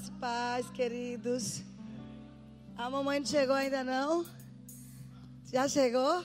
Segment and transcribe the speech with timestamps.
[0.00, 1.62] Graça e paz, queridos.
[2.74, 4.24] A mamãe não chegou ainda não?
[5.52, 6.24] Já chegou?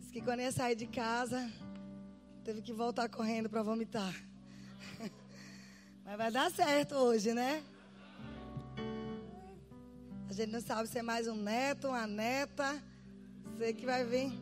[0.00, 1.48] Diz que quando ia sair de casa,
[2.42, 4.12] teve que voltar correndo para vomitar.
[6.04, 7.62] Mas vai dar certo hoje, né?
[10.28, 12.82] A gente não sabe se é mais um neto, uma neta.
[13.58, 14.32] Sei que vai vir.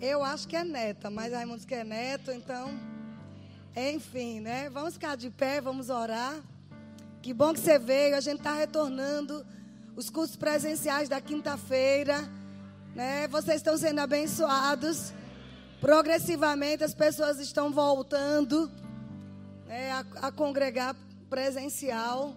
[0.00, 2.70] Eu acho que é neta, mas Raimundo que é neto, então.
[3.76, 4.68] Enfim, né?
[4.70, 6.42] Vamos ficar de pé, vamos orar.
[7.22, 8.16] Que bom que você veio.
[8.16, 9.44] A gente está retornando
[9.94, 12.26] os cursos presenciais da quinta-feira.
[12.94, 13.28] Né?
[13.28, 15.12] Vocês estão sendo abençoados.
[15.80, 18.70] Progressivamente as pessoas estão voltando
[19.66, 20.96] né, a, a congregar
[21.28, 22.34] presencial.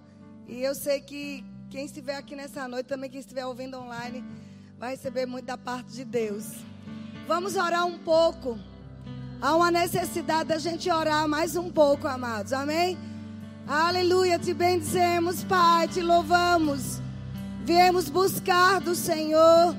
[0.47, 4.23] E eu sei que quem estiver aqui nessa noite, também quem estiver ouvindo online,
[4.77, 6.45] vai receber muito da parte de Deus.
[7.25, 8.59] Vamos orar um pouco.
[9.41, 12.51] Há uma necessidade da gente orar mais um pouco, amados.
[12.51, 12.97] Amém?
[13.67, 14.37] Aleluia.
[14.37, 15.87] Te bendizemos, Pai.
[15.87, 17.01] Te louvamos.
[17.63, 19.75] Viemos buscar do Senhor.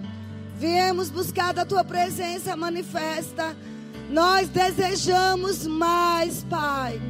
[0.59, 3.55] Viemos buscar da tua presença manifesta.
[4.09, 7.01] Nós desejamos mais, Pai.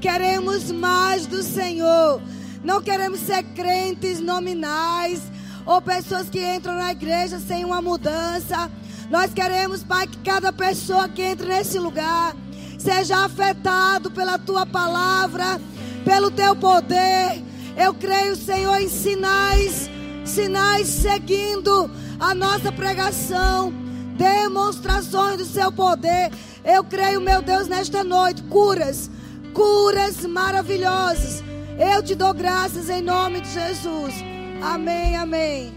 [0.00, 2.20] Queremos mais do Senhor.
[2.62, 5.22] Não queremos ser crentes nominais
[5.64, 8.70] ou pessoas que entram na igreja sem uma mudança.
[9.10, 12.36] Nós queremos, Pai, que cada pessoa que entre nesse lugar
[12.78, 15.58] seja afetado pela tua palavra,
[16.04, 17.42] pelo teu poder.
[17.76, 19.88] Eu creio, Senhor, em sinais,
[20.24, 23.72] sinais seguindo a nossa pregação,
[24.16, 26.30] demonstrações do seu poder.
[26.64, 29.10] Eu creio, meu Deus, nesta noite, curas
[29.58, 31.42] curas maravilhosas.
[31.78, 34.14] Eu te dou graças em nome de Jesus.
[34.62, 35.74] Amém, amém.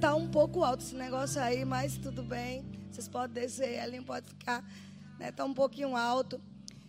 [0.00, 2.64] Tá um pouco alto esse negócio aí, mas tudo bem.
[2.90, 4.64] Vocês podem descer, Ellen pode ficar,
[5.18, 5.30] né?
[5.30, 6.40] Tá um pouquinho alto.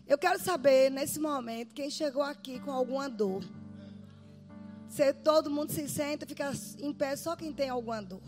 [0.10, 3.44] Eu quero saber nesse momento quem chegou aqui com alguma dor.
[4.90, 8.24] Se todo mundo se senta, fica em pé só quem tem alguma dor.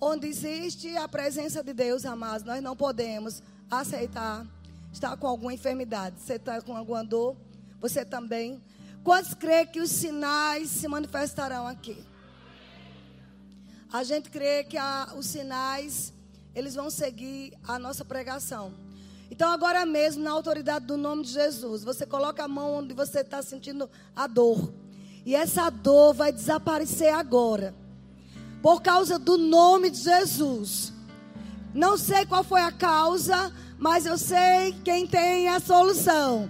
[0.00, 4.46] Onde existe a presença de Deus, amados, nós não podemos aceitar
[4.90, 7.36] está com alguma enfermidade, você está com alguma dor,
[7.78, 8.62] você também.
[9.04, 12.02] Quantos crê que os sinais se manifestarão aqui?
[13.92, 16.12] A gente crê que a, os sinais,
[16.54, 18.72] eles vão seguir a nossa pregação.
[19.40, 23.20] Então, agora mesmo, na autoridade do nome de Jesus, você coloca a mão onde você
[23.20, 24.70] está sentindo a dor.
[25.24, 27.74] E essa dor vai desaparecer agora.
[28.60, 30.92] Por causa do nome de Jesus.
[31.72, 36.46] Não sei qual foi a causa, mas eu sei quem tem a solução.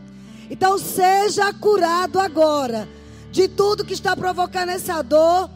[0.51, 2.89] Então seja curado agora
[3.31, 5.49] de tudo que está provocando essa dor.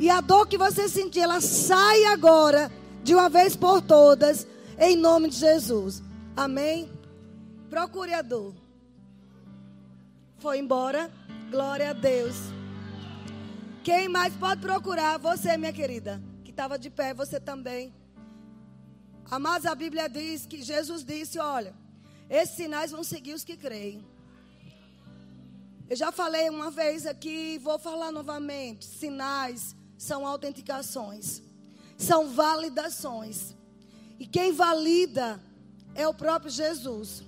[0.00, 2.68] E a dor que você sentir, ela sai agora,
[3.04, 4.44] de uma vez por todas,
[4.76, 6.09] em nome de Jesus.
[6.40, 6.90] Amém?
[7.68, 8.54] Procure a dor.
[10.38, 11.12] Foi embora?
[11.50, 12.34] Glória a Deus.
[13.84, 15.18] Quem mais pode procurar?
[15.18, 17.94] Você, minha querida, que estava de pé, você também.
[19.30, 21.74] Amados, a Bíblia diz que Jesus disse: Olha,
[22.30, 24.02] esses sinais vão seguir os que creem.
[25.90, 31.42] Eu já falei uma vez aqui, vou falar novamente: sinais são autenticações,
[31.98, 33.54] são validações.
[34.18, 35.38] E quem valida
[36.00, 37.22] é o próprio Jesus.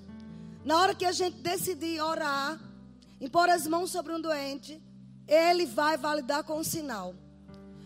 [0.64, 2.58] Na hora que a gente decidir orar,
[3.20, 4.82] impor as mãos sobre um doente,
[5.26, 7.14] ele vai validar com o sinal.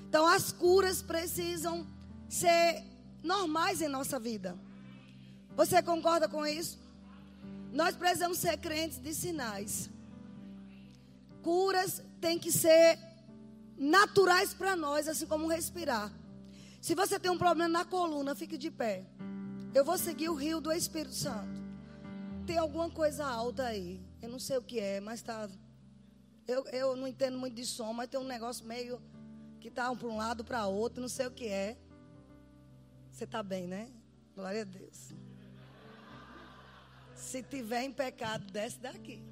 [0.09, 1.87] Então as curas precisam
[2.29, 2.85] ser
[3.23, 4.57] normais em nossa vida.
[5.57, 6.79] Você concorda com isso?
[7.73, 9.91] Nós precisamos ser crentes de sinais.
[11.43, 12.99] Curas têm que ser
[13.77, 16.13] naturais para nós, assim como respirar.
[16.81, 19.05] Se você tem um problema na coluna, fique de pé.
[19.75, 21.67] Eu vou seguir o rio do Espírito Santo.
[22.47, 24.01] Tem alguma coisa alta aí.
[24.23, 25.49] Eu não sei o que é, mas tá.
[26.47, 29.01] Eu, eu não entendo muito de som, mas tem um negócio meio
[29.61, 31.77] que tá um para um lado para outro, não sei o que é.
[33.11, 33.89] Você está bem, né?
[34.35, 35.13] Glória a Deus.
[37.15, 39.23] Se tiver em pecado, desce daqui.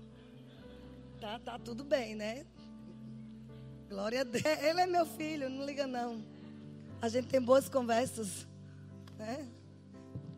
[1.20, 2.46] Tá, tá tudo bem, né?
[3.88, 4.44] Glória a Deus.
[4.44, 6.24] Ele é meu filho, não liga não.
[7.00, 8.46] A gente tem boas conversas,
[9.16, 9.46] né?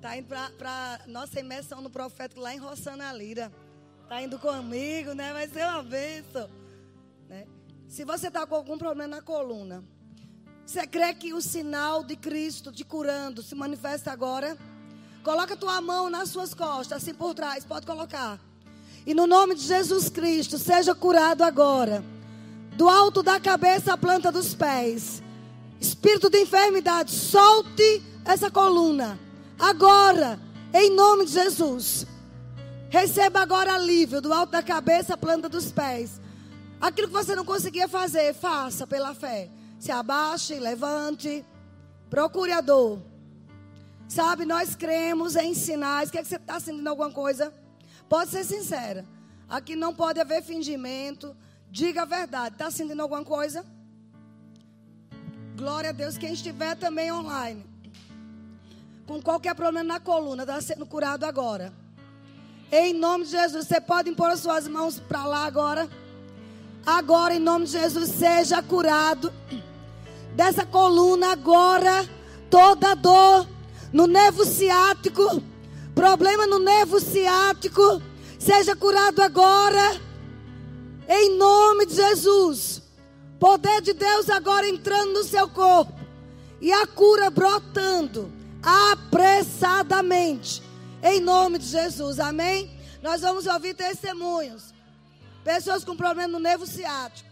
[0.01, 3.53] Tá indo para nossa imersão no profeta lá em Rossana Lira.
[4.09, 5.33] Tá indo comigo, né?
[5.33, 6.49] Vai ser uma bênção.
[7.29, 7.47] Né?
[7.89, 9.83] Se você está com algum problema na coluna,
[10.65, 14.57] você crê que o sinal de Cristo te curando se manifesta agora?
[15.23, 18.39] Coloca tua mão nas suas costas, assim por trás, pode colocar.
[19.05, 22.05] E no nome de Jesus Cristo, seja curado agora.
[22.77, 25.23] Do alto da cabeça à planta dos pés.
[25.81, 29.19] Espírito de enfermidade, solte essa coluna.
[29.59, 30.39] Agora,
[30.73, 32.07] em nome de Jesus.
[32.89, 36.21] Receba agora alívio do alto da cabeça à planta dos pés.
[36.81, 39.51] Aquilo que você não conseguia fazer, faça pela fé.
[39.79, 41.45] Se abaixe, levante,
[42.09, 43.01] procure a dor.
[44.09, 46.11] Sabe, nós cremos em sinais.
[46.11, 47.53] Quer que você está sentindo alguma coisa?
[48.09, 49.05] Pode ser sincera.
[49.49, 51.37] Aqui não pode haver fingimento.
[51.71, 52.55] Diga a verdade.
[52.55, 53.65] Está sentindo alguma coisa?
[55.57, 56.17] Glória a Deus.
[56.17, 57.65] Quem estiver também online,
[59.07, 61.73] com qualquer problema na coluna, está sendo curado agora.
[62.71, 65.89] Em nome de Jesus, você pode impor as suas mãos para lá agora.
[66.85, 69.33] Agora, em nome de Jesus, seja curado
[70.35, 72.09] dessa coluna agora.
[72.51, 73.47] Toda dor
[73.93, 75.43] no nervo ciático,
[75.95, 78.03] problema no nervo ciático,
[78.39, 80.01] seja curado agora.
[81.09, 82.83] Em nome de Jesus.
[83.39, 85.93] Poder de Deus agora entrando no seu corpo.
[86.61, 88.36] E a cura brotando
[88.67, 90.61] apressadamente.
[91.01, 92.19] Em nome de Jesus.
[92.19, 92.69] Amém?
[93.01, 94.75] Nós vamos ouvir testemunhos.
[95.45, 97.31] Pessoas com problema no nervo ciático.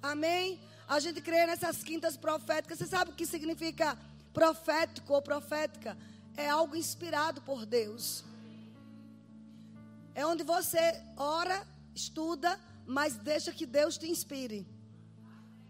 [0.00, 0.60] Amém?
[0.88, 2.78] A gente crê nessas quintas proféticas.
[2.78, 3.98] Você sabe o que significa
[4.32, 5.98] profético ou profética?
[6.36, 8.24] É algo inspirado por Deus.
[10.14, 14.64] É onde você ora, estuda, mas deixa que Deus te inspire.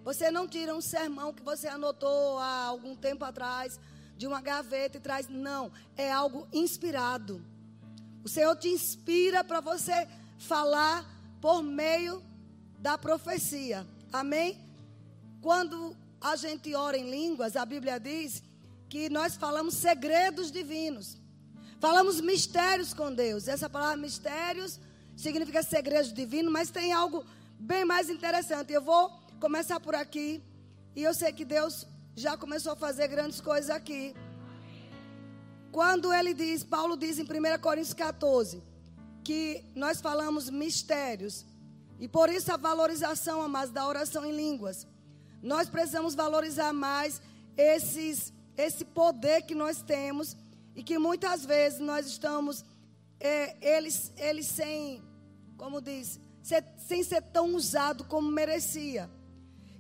[0.05, 3.81] Você não tira um sermão que você anotou há algum tempo atrás
[4.22, 5.28] de uma gaveta e traz.
[5.28, 7.44] Não, é algo inspirado.
[8.22, 10.06] O Senhor te inspira para você
[10.38, 11.04] falar
[11.40, 12.22] por meio
[12.78, 13.84] da profecia.
[14.12, 14.60] Amém?
[15.40, 18.44] Quando a gente ora em línguas, a Bíblia diz
[18.88, 21.16] que nós falamos segredos divinos.
[21.80, 23.48] Falamos mistérios com Deus.
[23.48, 24.78] Essa palavra mistérios
[25.16, 27.26] significa segredos divinos, mas tem algo
[27.58, 28.72] bem mais interessante.
[28.72, 29.10] Eu vou
[29.40, 30.40] começar por aqui.
[30.94, 34.14] E eu sei que Deus já começou a fazer grandes coisas aqui.
[35.70, 37.26] Quando ele diz, Paulo diz em 1
[37.61, 38.62] Coríntios 14,
[39.25, 41.47] que nós falamos mistérios.
[41.99, 44.87] E por isso a valorização, amados, da oração em línguas.
[45.43, 47.23] Nós precisamos valorizar mais
[47.56, 50.37] esses, esse poder que nós temos
[50.75, 52.65] e que muitas vezes nós estamos,
[53.19, 55.03] é, eles, eles sem,
[55.56, 56.20] como diz,
[56.76, 59.08] sem ser tão usado como merecia.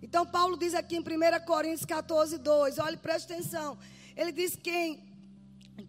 [0.02, 3.78] Então Paulo diz aqui em 1 Coríntios 14, 2, olhe, preste atenção.
[4.16, 5.00] Ele diz quem,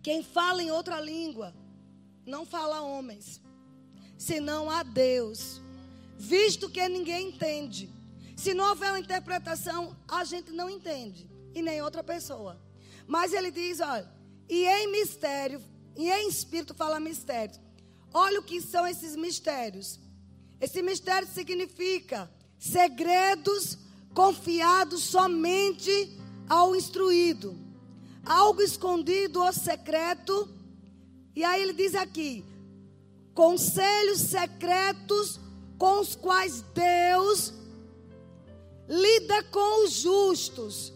[0.04, 1.54] quem fala em outra língua,
[2.26, 3.42] não fala a homens,
[4.18, 5.60] senão a Deus,
[6.18, 7.90] visto que ninguém entende.
[8.38, 12.62] Se não houver uma interpretação, a gente não entende, e nem outra pessoa.
[13.08, 14.10] Mas ele diz, olha,
[14.48, 15.62] e em mistério,
[15.96, 17.56] e em espírito fala mistério.
[18.14, 20.00] Olha o que são esses mistérios.
[20.62, 22.30] Esse mistério significa
[22.60, 23.78] segredos
[24.14, 26.18] confiados somente
[26.48, 27.58] ao instruído,
[28.26, 30.48] algo escondido ou secreto.
[31.36, 32.46] E aí ele diz aqui:
[33.34, 35.40] conselhos secretos
[35.78, 37.54] com os quais Deus
[38.88, 40.94] lida com os justos,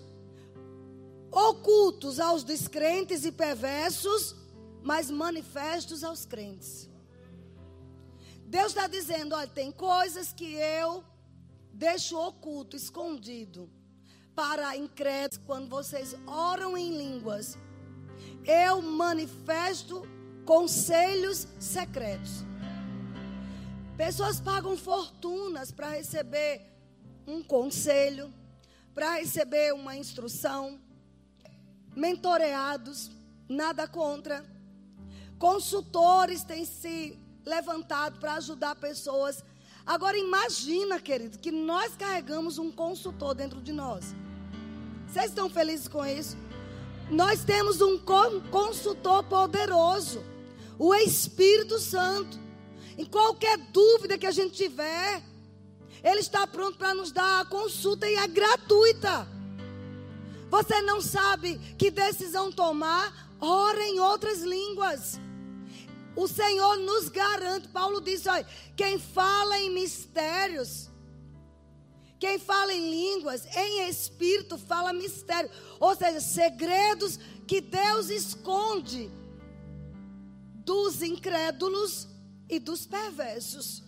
[1.31, 4.35] ocultos aos descrentes e perversos,
[4.83, 6.89] mas manifestos aos crentes.
[8.45, 11.03] Deus está dizendo: olha, tem coisas que eu
[11.77, 13.69] deixo oculto, escondido,
[14.35, 17.55] para incrédulos, quando vocês oram em línguas,
[18.45, 20.01] eu manifesto
[20.43, 22.43] conselhos secretos.
[23.95, 26.61] Pessoas pagam fortunas para receber
[27.27, 28.33] um conselho,
[28.95, 30.79] para receber uma instrução,
[31.95, 33.11] mentoreados,
[33.47, 34.43] nada contra.
[35.37, 39.43] Consultores têm se levantado para ajudar pessoas
[39.87, 44.13] Agora imagina, querido, que nós carregamos um consultor dentro de nós.
[45.07, 46.35] Vocês estão felizes com isso?
[47.09, 50.21] Nós temos um consultor poderoso,
[50.77, 52.37] o Espírito Santo.
[52.97, 55.23] Em qualquer dúvida que a gente tiver,
[56.03, 59.25] ele está pronto para nos dar a consulta e é gratuita.
[60.49, 63.31] Você não sabe que decisão tomar?
[63.39, 65.17] Ora em outras línguas.
[66.17, 67.67] O Senhor nos garante.
[67.67, 68.45] Paulo disse: olha,
[68.75, 70.89] quem fala em mistérios,
[72.19, 75.49] quem fala em línguas, em espírito, fala mistério.
[75.79, 79.11] Ou seja, segredos que Deus esconde
[80.65, 82.07] dos incrédulos
[82.49, 83.83] e dos perversos.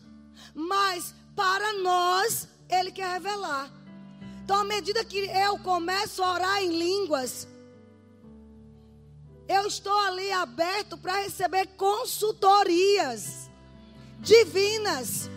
[0.53, 3.73] Mas para nós, Ele quer revelar.
[4.43, 7.47] Então, à medida que eu começo a orar em línguas,
[9.49, 13.49] eu estou ali aberto para receber consultorias
[14.19, 15.27] divinas.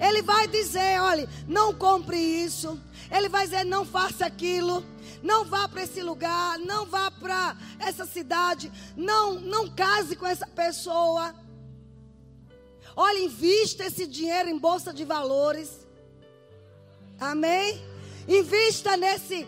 [0.00, 2.80] Ele vai dizer: olha, não compre isso.
[3.08, 4.84] Ele vai dizer: não faça aquilo.
[5.22, 6.58] Não vá para esse lugar.
[6.58, 8.72] Não vá para essa cidade.
[8.96, 11.32] Não, não case com essa pessoa.
[12.96, 15.86] Olha, invista esse dinheiro em bolsa de valores.
[17.20, 17.80] Amém?
[18.26, 19.46] Invista nesse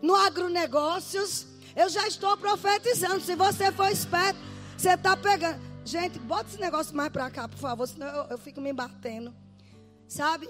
[0.00, 1.49] no agronegócios.
[1.80, 3.20] Eu já estou profetizando.
[3.22, 4.38] Se você for esperto,
[4.76, 5.58] você está pegando.
[5.82, 9.34] Gente, bota esse negócio mais para cá, por favor, senão eu, eu, fico me batendo.
[10.06, 10.46] Sabe?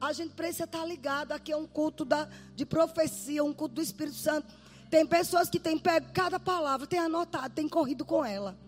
[0.00, 1.32] A gente precisa estar ligado.
[1.32, 4.46] Aqui é um culto da, de profecia, um culto do Espírito Santo.
[4.88, 8.58] Tem pessoas que têm pego cada palavra, têm anotado, têm corrido com ela.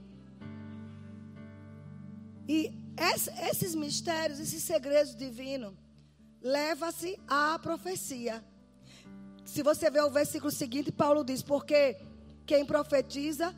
[2.47, 2.75] E
[3.51, 5.73] esses mistérios, esses segredos divinos,
[6.43, 8.45] leva-se à profecia.
[9.53, 11.99] Se você ver o versículo seguinte, Paulo diz: Porque
[12.47, 13.55] quem profetiza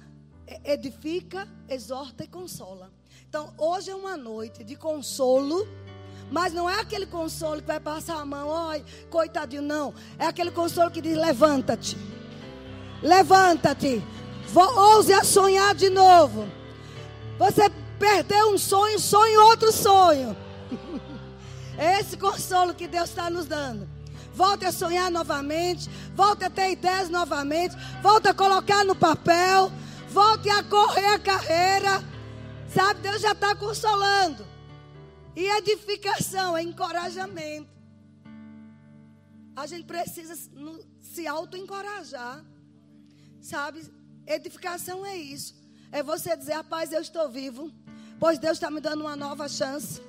[0.64, 2.90] edifica, exorta e consola.
[3.28, 5.68] Então, hoje é uma noite de consolo.
[6.32, 9.94] Mas não é aquele consolo que vai passar a mão, oi, coitadinho, não.
[10.18, 11.96] É aquele consolo que diz: levanta-te.
[13.00, 14.02] Levanta-te.
[14.52, 16.48] Ouse a sonhar de novo.
[17.38, 17.70] Você
[18.00, 20.36] perdeu um sonho, sonhe outro sonho.
[21.78, 23.94] É esse consolo que Deus está nos dando.
[24.34, 25.88] Volte a sonhar novamente.
[26.14, 27.76] Volte a ter ideias novamente.
[28.02, 29.70] Volte a colocar no papel.
[30.08, 32.02] Volte a correr a carreira.
[32.72, 34.44] Sabe, Deus já está consolando.
[35.36, 37.68] E edificação é encorajamento.
[39.56, 40.36] A gente precisa
[41.00, 42.44] se auto-encorajar.
[43.40, 43.82] Sabe?
[44.26, 45.54] Edificação é isso.
[45.92, 47.72] É você dizer, rapaz, eu estou vivo.
[48.18, 50.02] Pois Deus está me dando uma nova chance.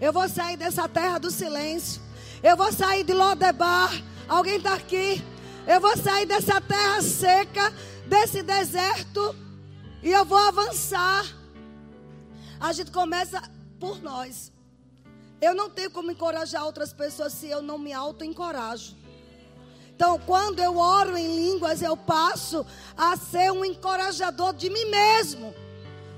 [0.00, 2.00] Eu vou sair dessa terra do silêncio.
[2.42, 3.90] Eu vou sair de Lodebar.
[4.26, 5.22] Alguém está aqui?
[5.66, 7.70] Eu vou sair dessa terra seca,
[8.06, 9.36] desse deserto.
[10.02, 11.24] E eu vou avançar.
[12.58, 13.42] A gente começa
[13.78, 14.50] por nós.
[15.40, 18.96] Eu não tenho como encorajar outras pessoas se eu não me auto-encorajo.
[19.94, 22.64] Então, quando eu oro em línguas, eu passo
[22.96, 25.54] a ser um encorajador de mim mesmo.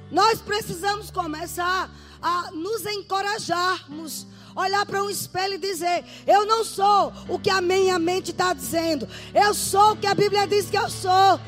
[0.08, 4.26] Nós precisamos começar a nos encorajarmos.
[4.54, 8.52] Olhar para um espelho e dizer: Eu não sou o que a minha mente está
[8.52, 9.08] dizendo.
[9.34, 11.40] Eu sou o que a Bíblia diz que eu sou.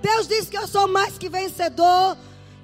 [0.00, 2.16] Deus diz que eu sou mais que vencedor.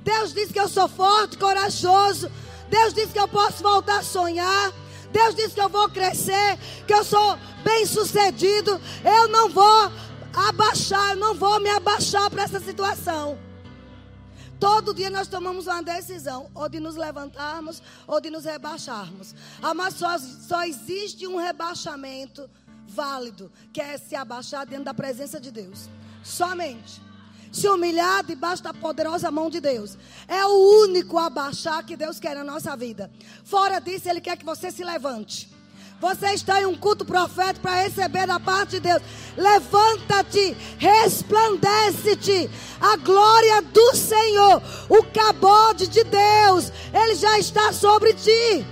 [0.03, 2.31] Deus diz que eu sou forte, corajoso.
[2.69, 4.73] Deus diz que eu posso voltar a sonhar.
[5.13, 8.81] Deus diz que eu vou crescer, que eu sou bem sucedido.
[9.05, 9.93] Eu não vou
[10.35, 13.48] abaixar, eu não vou me abaixar para essa situação.
[14.59, 19.35] Todo dia nós tomamos uma decisão, ou de nos levantarmos, ou de nos rebaixarmos.
[19.77, 22.49] Mas só, só existe um rebaixamento
[22.87, 25.89] válido, que é se abaixar dentro da presença de Deus.
[26.25, 27.09] Somente
[27.51, 29.97] se humilhar debaixo da poderosa mão de Deus.
[30.27, 33.11] É o único abaixar que Deus quer na nossa vida.
[33.45, 35.51] Fora disso, Ele quer que você se levante.
[36.01, 39.03] Você está em um culto profético para receber da parte de Deus.
[39.37, 42.49] Levanta-te, resplandece-te.
[42.81, 48.65] A glória do Senhor, o cabode de Deus, ele já está sobre ti.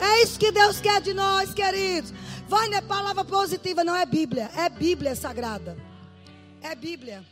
[0.00, 2.12] É isso que Deus quer de nós, queridos.
[2.46, 5.76] Vai na palavra positiva, não é Bíblia, é Bíblia sagrada.
[6.62, 7.24] É Bíblia.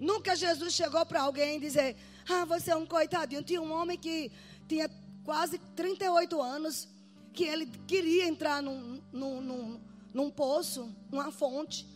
[0.00, 1.96] Nunca Jesus chegou para alguém dizer:
[2.28, 3.42] Ah, você é um coitadinho.
[3.42, 4.30] Tinha um homem que
[4.68, 4.88] tinha
[5.24, 6.88] quase 38 anos,
[7.34, 9.80] que ele queria entrar num, num, num,
[10.14, 11.86] num poço, numa fonte,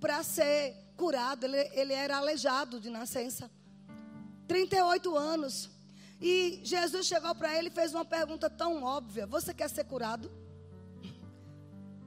[0.00, 1.46] para ser curado.
[1.46, 3.50] Ele, ele era aleijado de nascença.
[4.48, 5.70] 38 anos.
[6.20, 10.30] E Jesus chegou para ele e fez uma pergunta tão óbvia: Você quer ser curado?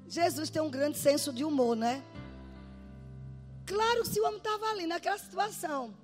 [0.08, 2.04] Jesus tem um grande senso de humor, né?
[3.66, 5.96] Claro que se o homem estava ali naquela situação.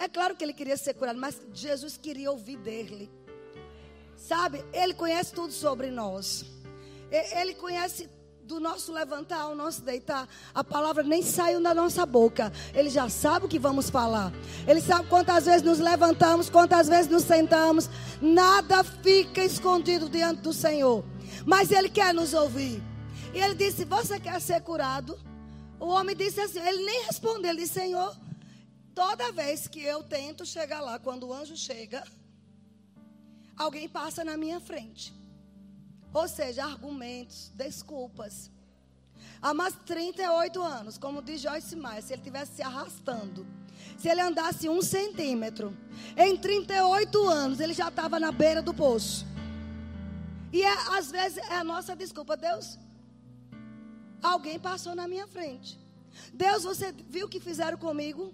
[0.00, 3.08] É claro que ele queria ser curado, mas Jesus queria ouvir dele.
[4.18, 4.62] Sabe?
[4.72, 6.44] Ele conhece tudo sobre nós.
[7.10, 8.10] Ele conhece
[8.42, 10.28] do nosso levantar ao nosso deitar.
[10.54, 12.52] A palavra nem saiu da nossa boca.
[12.74, 14.30] Ele já sabe o que vamos falar.
[14.66, 17.88] Ele sabe quantas vezes nos levantamos, quantas vezes nos sentamos.
[18.20, 21.02] Nada fica escondido diante do Senhor.
[21.46, 22.82] Mas Ele quer nos ouvir.
[23.32, 25.18] E Ele disse: Você quer ser curado?
[25.80, 28.16] O homem disse assim, ele nem respondeu, ele disse, Senhor,
[28.94, 32.02] toda vez que eu tento chegar lá, quando o anjo chega,
[33.58, 35.14] alguém passa na minha frente.
[36.12, 38.50] Ou seja, argumentos, desculpas.
[39.42, 43.46] Há mais 38 anos, como diz Joyce Meyer, se ele estivesse se arrastando,
[43.96, 45.76] se ele andasse um centímetro,
[46.16, 49.26] em 38 anos ele já estava na beira do poço.
[50.52, 52.78] E é, às vezes é a nossa desculpa, Deus,
[54.22, 55.78] Alguém passou na minha frente.
[56.32, 58.32] Deus, você viu o que fizeram comigo?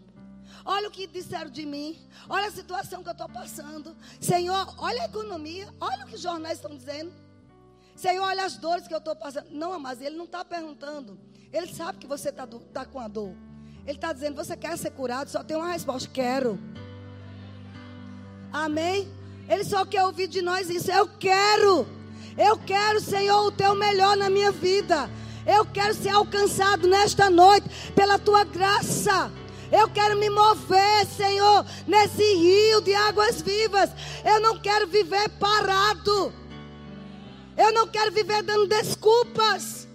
[0.64, 1.98] Olha o que disseram de mim.
[2.28, 3.94] Olha a situação que eu estou passando.
[4.18, 5.68] Senhor, olha a economia.
[5.80, 7.12] Olha o que os jornais estão dizendo.
[7.94, 9.48] Senhor, olha as dores que eu estou passando.
[9.50, 11.18] Não, mas ele não está perguntando.
[11.52, 13.34] Ele sabe que você está tá com a dor.
[13.86, 15.28] Ele está dizendo: Você quer ser curado?
[15.28, 16.58] Só tem uma resposta: Quero.
[18.52, 19.12] Amém?
[19.48, 20.90] Ele só quer ouvir de nós isso.
[20.90, 21.86] Eu quero.
[22.36, 25.10] Eu quero, Senhor, o teu melhor na minha vida.
[25.46, 29.30] Eu quero ser alcançado nesta noite pela tua graça.
[29.76, 33.90] Eu quero me mover, Senhor, nesse rio de águas vivas.
[34.24, 36.32] Eu não quero viver parado.
[37.56, 39.88] Eu não quero viver dando desculpas.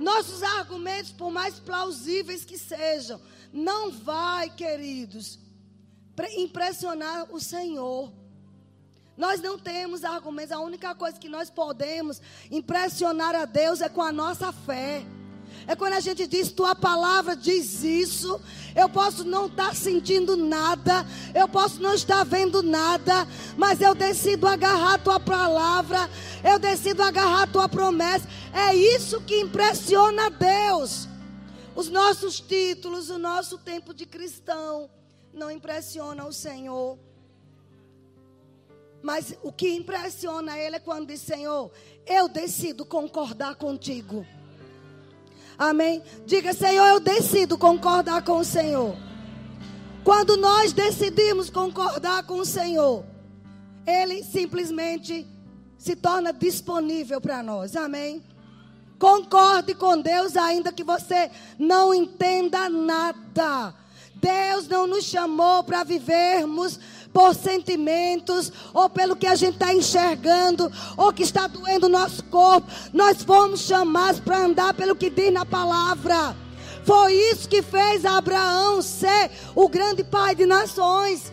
[0.00, 3.20] Nossos argumentos, por mais plausíveis que sejam,
[3.52, 5.38] não vai, queridos,
[6.36, 8.12] impressionar o Senhor.
[9.16, 12.20] Nós não temos argumentos, a única coisa que nós podemos
[12.50, 15.06] impressionar a Deus é com a nossa fé.
[15.68, 18.40] É quando a gente diz, tua palavra diz isso.
[18.74, 21.04] Eu posso não estar sentindo nada,
[21.34, 26.08] eu posso não estar vendo nada, mas eu decido agarrar tua palavra,
[26.44, 28.28] eu decido agarrar tua promessa.
[28.52, 31.08] É isso que impressiona Deus.
[31.74, 34.88] Os nossos títulos, o nosso tempo de cristão
[35.32, 36.98] não impressiona o Senhor.
[39.02, 41.70] Mas o que impressiona ele é quando diz: Senhor,
[42.06, 44.26] eu decido concordar contigo.
[45.58, 46.02] Amém?
[46.26, 48.96] Diga, Senhor, eu decido concordar com o Senhor.
[50.04, 53.04] Quando nós decidimos concordar com o Senhor,
[53.86, 55.26] Ele simplesmente
[55.78, 57.74] se torna disponível para nós.
[57.74, 58.22] Amém?
[58.98, 63.74] Concorde com Deus, ainda que você não entenda nada.
[64.14, 66.80] Deus não nos chamou para vivermos
[67.16, 72.22] por sentimentos, ou pelo que a gente está enxergando, ou que está doendo o nosso
[72.24, 72.70] corpo.
[72.92, 76.36] Nós fomos chamados para andar pelo que diz na palavra.
[76.84, 81.32] Foi isso que fez Abraão ser o grande pai de nações.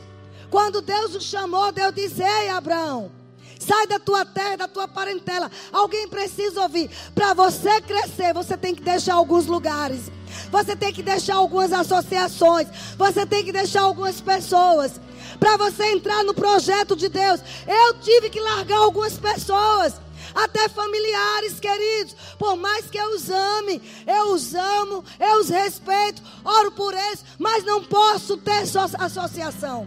[0.50, 3.12] Quando Deus o chamou, Deus disse: Ei, Abraão.
[3.60, 5.52] Sai da tua terra, da tua parentela.
[5.70, 6.90] Alguém precisa ouvir.
[7.14, 10.10] Para você crescer, você tem que deixar alguns lugares.
[10.50, 12.70] Você tem que deixar algumas associações.
[12.98, 15.00] Você tem que deixar algumas pessoas
[15.44, 17.42] para você entrar no projeto de Deus.
[17.68, 20.00] Eu tive que largar algumas pessoas,
[20.34, 26.22] até familiares queridos, por mais que eu os ame, eu os amo, eu os respeito,
[26.46, 28.64] oro por eles, mas não posso ter
[29.00, 29.86] associação.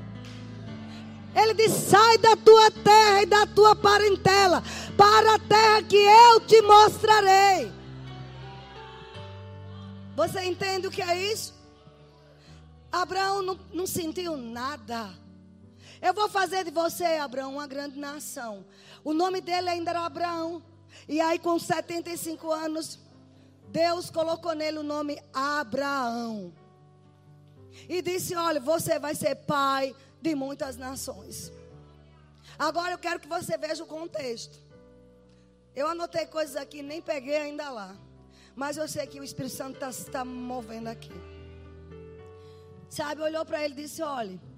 [1.35, 4.63] Ele diz: sai da tua terra e da tua parentela,
[4.95, 7.73] para a terra que eu te mostrarei.
[10.15, 11.55] Você entende o que é isso?
[12.93, 15.26] Abraão não, não sentiu nada.
[16.07, 18.65] Eu vou fazer de você, Abraão, uma grande nação.
[19.03, 20.63] O nome dele ainda era Abraão.
[21.09, 23.01] E aí, com 75 anos,
[23.71, 26.55] Deus colocou nele o nome Abraão.
[27.89, 31.53] E disse: Olha, você vai ser pai de muitas nações.
[32.57, 34.57] Agora eu quero que você veja o contexto.
[35.75, 37.97] Eu anotei coisas aqui, nem peguei ainda lá.
[38.55, 41.13] Mas eu sei que o Espírito Santo está tá movendo aqui.
[42.89, 44.56] Sabe, olhou para ele e disse: Olha.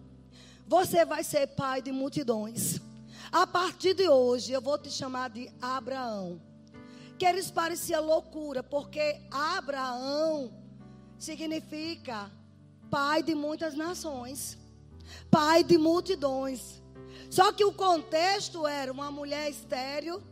[0.69, 2.79] Você vai ser pai de multidões.
[3.33, 6.43] A partir de hoje, eu vou te chamar de Abraão.
[7.19, 10.53] Que eles parecia loucura, porque Abraão
[11.19, 12.31] significa
[12.91, 14.59] pai de muitas nações,
[15.31, 16.83] pai de multidões.
[17.31, 20.23] Só que o contexto era uma mulher estéril,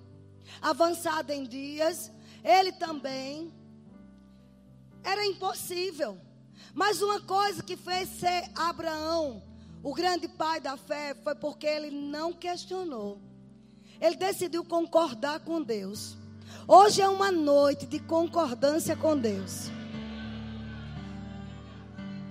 [0.60, 2.12] avançada em dias,
[2.44, 3.50] ele também.
[5.02, 6.18] Era impossível.
[6.74, 9.45] Mas uma coisa que fez ser Abraão
[9.86, 13.20] o grande pai da fé foi porque ele não questionou.
[14.00, 16.16] Ele decidiu concordar com Deus.
[16.66, 19.70] Hoje é uma noite de concordância com Deus.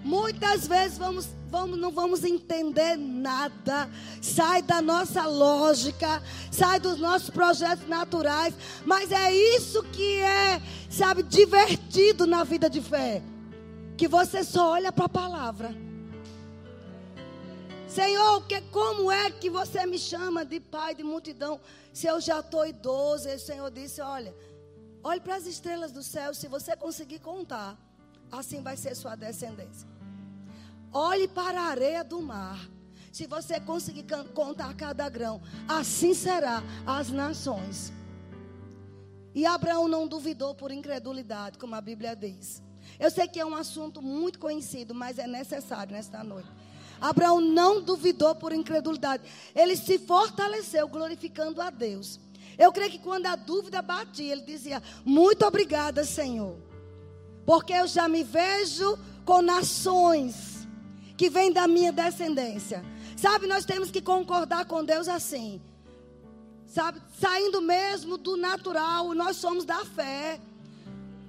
[0.04, 3.90] Muitas vezes vamos, vamos, não vamos entender nada,
[4.22, 8.54] sai da nossa lógica, sai dos nossos projetos naturais,
[8.86, 13.24] mas é isso que é, sabe, divertido na vida de fé.
[13.96, 15.95] Que você só olha para a palavra.
[17.96, 21.62] Senhor, que, como é que você me chama de pai de multidão
[21.94, 23.30] se eu já estou idoso?
[23.30, 24.36] E o Senhor disse: Olha,
[25.02, 27.78] olhe para as estrelas do céu, se você conseguir contar,
[28.30, 29.88] assim vai ser sua descendência.
[30.92, 32.60] Olhe para a areia do mar.
[33.14, 37.94] Se você conseguir contar cada grão, assim será as nações.
[39.34, 42.62] E Abraão não duvidou por incredulidade, como a Bíblia diz.
[43.00, 46.50] Eu sei que é um assunto muito conhecido, mas é necessário nesta noite.
[47.10, 49.24] Abraão não duvidou por incredulidade.
[49.56, 52.20] Ele se fortaleceu glorificando a Deus.
[52.58, 56.56] Eu creio que quando a dúvida batia, ele dizia: Muito obrigada, Senhor.
[57.46, 60.68] Porque eu já me vejo com nações
[61.16, 62.84] que vêm da minha descendência.
[63.16, 65.62] Sabe, nós temos que concordar com Deus assim.
[66.66, 70.40] Sabe, saindo mesmo do natural, nós somos da fé.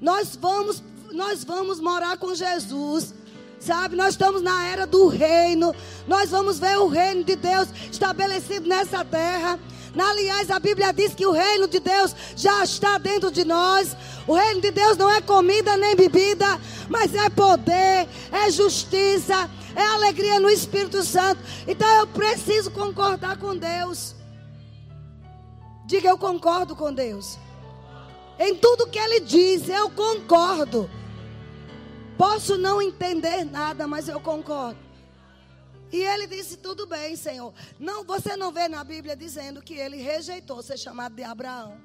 [0.01, 3.15] Nós vamos, nós vamos morar com Jesus.
[3.59, 5.75] Sabe, nós estamos na era do reino.
[6.07, 9.59] Nós vamos ver o reino de Deus estabelecido nessa terra.
[9.99, 13.97] Aliás, a Bíblia diz que o reino de Deus já está dentro de nós.
[14.27, 19.83] O reino de Deus não é comida nem bebida, mas é poder, é justiça, é
[19.87, 21.41] alegria no Espírito Santo.
[21.67, 24.15] Então eu preciso concordar com Deus.
[25.87, 27.39] Diga, eu concordo com Deus.
[28.39, 30.91] Em tudo que Ele diz, eu concordo.
[32.17, 34.79] Posso não entender nada, mas eu concordo.
[35.93, 37.53] E ele disse: Tudo bem, Senhor.
[37.79, 41.79] Não, você não vê na Bíblia dizendo que ele rejeitou ser chamado de Abraão.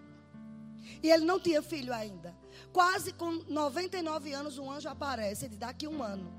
[1.03, 2.35] E ele não tinha filho ainda.
[2.71, 6.31] Quase com 99 anos, um anjo aparece e diz: Daqui um ano,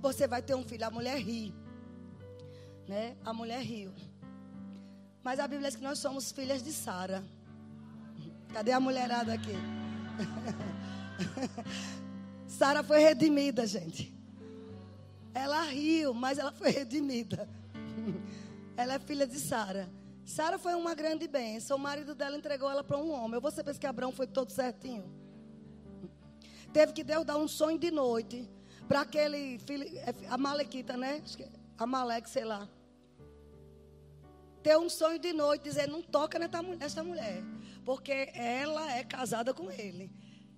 [0.00, 0.86] você vai ter um filho.
[0.86, 1.54] A mulher ri.
[2.86, 3.16] Né?
[3.24, 3.92] A mulher riu.
[5.22, 7.22] Mas a Bíblia diz que nós somos filhas de Sara.
[8.52, 9.52] Cadê a mulherada aqui?
[12.58, 14.12] Sara foi redimida, gente.
[15.32, 17.48] Ela riu, mas ela foi redimida.
[18.76, 19.88] Ela é filha de Sara.
[20.24, 21.76] Sara foi uma grande bênção.
[21.76, 23.40] O marido dela entregou ela para um homem.
[23.40, 25.04] Você pensa que Abraão foi todo certinho?
[26.72, 28.48] Teve que Deus dar um sonho de noite
[28.88, 31.22] para aquele filho, é, Amalequita, né?
[31.76, 32.68] Amaleque, sei lá.
[34.64, 37.42] Ter um sonho de noite, dizer: não toca nesta mulher,
[37.84, 40.10] porque ela é casada com ele.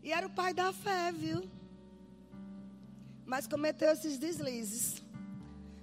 [0.02, 1.59] E era o pai da fé, viu?
[3.30, 5.00] Mas cometeu esses deslizes.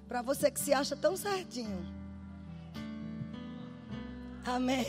[0.06, 1.80] Para você que se acha tão certinho.
[4.46, 4.86] Amém.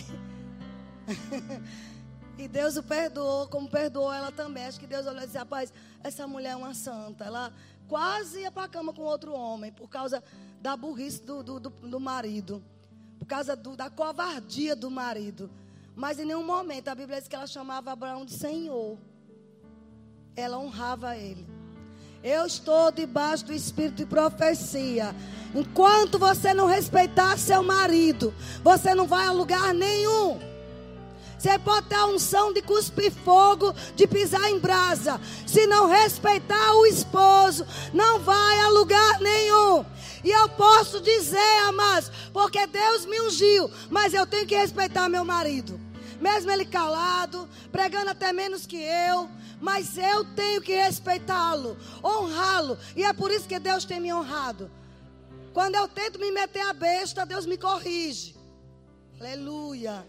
[2.37, 4.66] e Deus o perdoou, como perdoou ela também.
[4.66, 7.27] Acho que Deus olhou e disse: Rapaz, essa mulher é uma santa.
[7.27, 7.53] Ela
[7.87, 10.21] quase ia para a cama com outro homem por causa
[10.61, 12.61] da burrice do, do, do, do marido,
[13.21, 15.49] por causa do, da covardia do marido.
[15.94, 18.99] Mas em nenhum momento a Bíblia diz que ela chamava Abraão de Senhor.
[20.35, 21.58] Ela honrava ele.
[22.22, 25.14] Eu estou debaixo do espírito de profecia.
[25.54, 30.40] Enquanto você não respeitar seu marido, você não vai a lugar nenhum.
[31.38, 35.20] Você pode ter a unção de cuspir fogo, de pisar em brasa.
[35.46, 39.87] Se não respeitar o esposo, não vai a lugar nenhum.
[40.24, 45.24] E eu posso dizer, amados, porque Deus me ungiu, mas eu tenho que respeitar meu
[45.24, 45.81] marido.
[46.20, 53.05] Mesmo ele calado, pregando até menos que eu, mas eu tenho que respeitá-lo, honrá-lo, e
[53.05, 54.71] é por isso que Deus tem me honrado.
[55.53, 58.37] Quando eu tento me meter a besta, Deus me corrige.
[59.18, 60.09] Aleluia.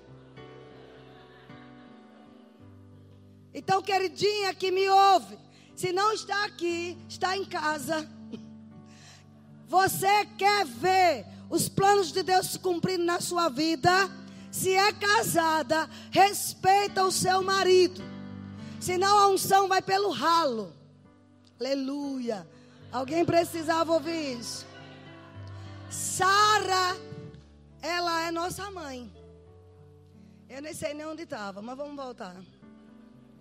[3.53, 5.37] Então, queridinha que me ouve,
[5.75, 8.07] se não está aqui, está em casa.
[9.67, 13.89] Você quer ver os planos de Deus se cumprindo na sua vida?
[14.51, 18.01] Se é casada, respeita o seu marido.
[18.79, 20.73] Senão a unção vai pelo ralo.
[21.59, 22.47] Aleluia.
[22.91, 24.65] Alguém precisava ouvir isso.
[25.89, 26.97] Sara,
[27.81, 29.11] ela é nossa mãe.
[30.47, 32.35] Eu nem sei nem onde estava, mas vamos voltar.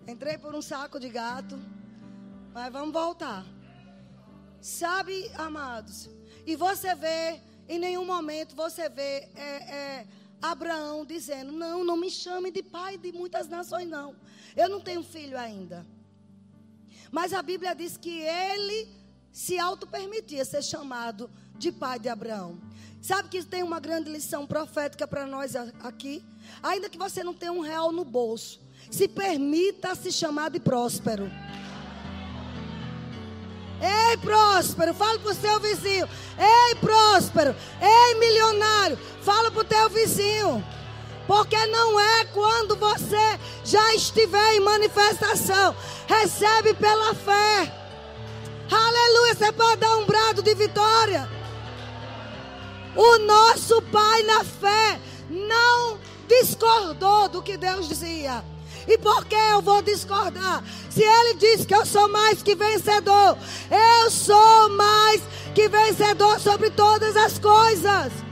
[0.07, 1.57] Entrei por um saco de gato,
[2.53, 3.45] mas vamos voltar.
[4.61, 6.09] Sabe, amados,
[6.45, 10.07] e você vê, em nenhum momento você vê é, é,
[10.41, 14.15] Abraão dizendo: Não, não me chame de pai de muitas nações, não.
[14.55, 15.85] Eu não tenho filho ainda.
[17.11, 18.87] Mas a Bíblia diz que ele
[19.31, 22.59] se auto-permitia ser chamado de pai de Abraão.
[23.01, 26.23] Sabe que tem uma grande lição profética para nós aqui?
[26.61, 28.59] Ainda que você não tenha um real no bolso,
[28.91, 31.31] se permita se chamar de próspero.
[33.81, 36.07] Ei, próspero, fala para o seu vizinho.
[36.37, 37.55] Ei, próspero.
[37.81, 40.63] Ei, milionário, fala para o teu vizinho.
[41.29, 45.75] Porque não é quando você já estiver em manifestação.
[46.07, 47.71] Recebe pela fé.
[48.71, 49.35] Aleluia.
[49.35, 51.29] Você pode dar um brado de vitória.
[52.95, 58.43] O nosso pai na fé não discordou do que Deus dizia.
[58.87, 60.63] E por que eu vou discordar?
[60.89, 63.37] Se ele diz que eu sou mais que vencedor,
[63.69, 65.21] eu sou mais
[65.53, 68.28] que vencedor sobre todas as coisas.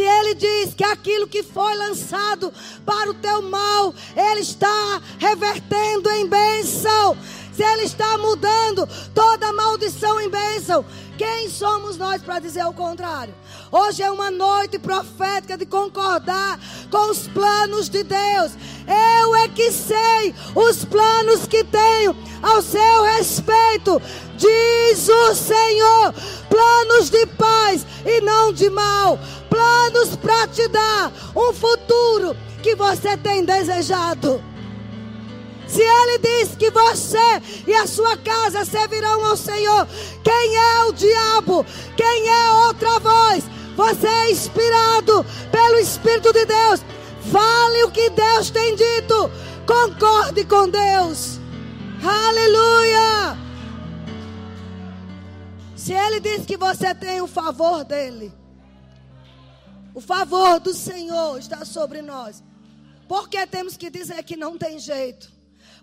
[0.00, 2.50] Se ele diz que aquilo que foi lançado
[2.86, 7.18] para o teu mal, ele está revertendo em bênção.
[7.52, 10.86] Se ele está mudando toda maldição em bênção,
[11.18, 13.34] quem somos nós para dizer o contrário?
[13.70, 16.58] Hoje é uma noite profética de concordar
[16.90, 18.52] com os planos de Deus.
[19.20, 24.00] Eu é que sei os planos que tenho ao seu respeito,
[24.38, 26.14] diz o Senhor.
[26.48, 29.18] Planos de paz e não de mal,
[29.60, 34.42] planos para te dar um futuro que você tem desejado.
[35.66, 39.86] Se ele diz que você e a sua casa servirão ao Senhor,
[40.24, 41.64] quem é o diabo?
[41.96, 43.44] Quem é outra voz?
[43.76, 46.80] Você é inspirado pelo Espírito de Deus.
[47.30, 49.30] Fale o que Deus tem dito.
[49.66, 51.38] Concorde com Deus.
[52.02, 53.38] Aleluia.
[55.76, 58.39] Se Ele diz que você tem o favor dEle,
[60.00, 62.42] o favor do Senhor está sobre nós.
[63.06, 65.30] Porque temos que dizer que não tem jeito?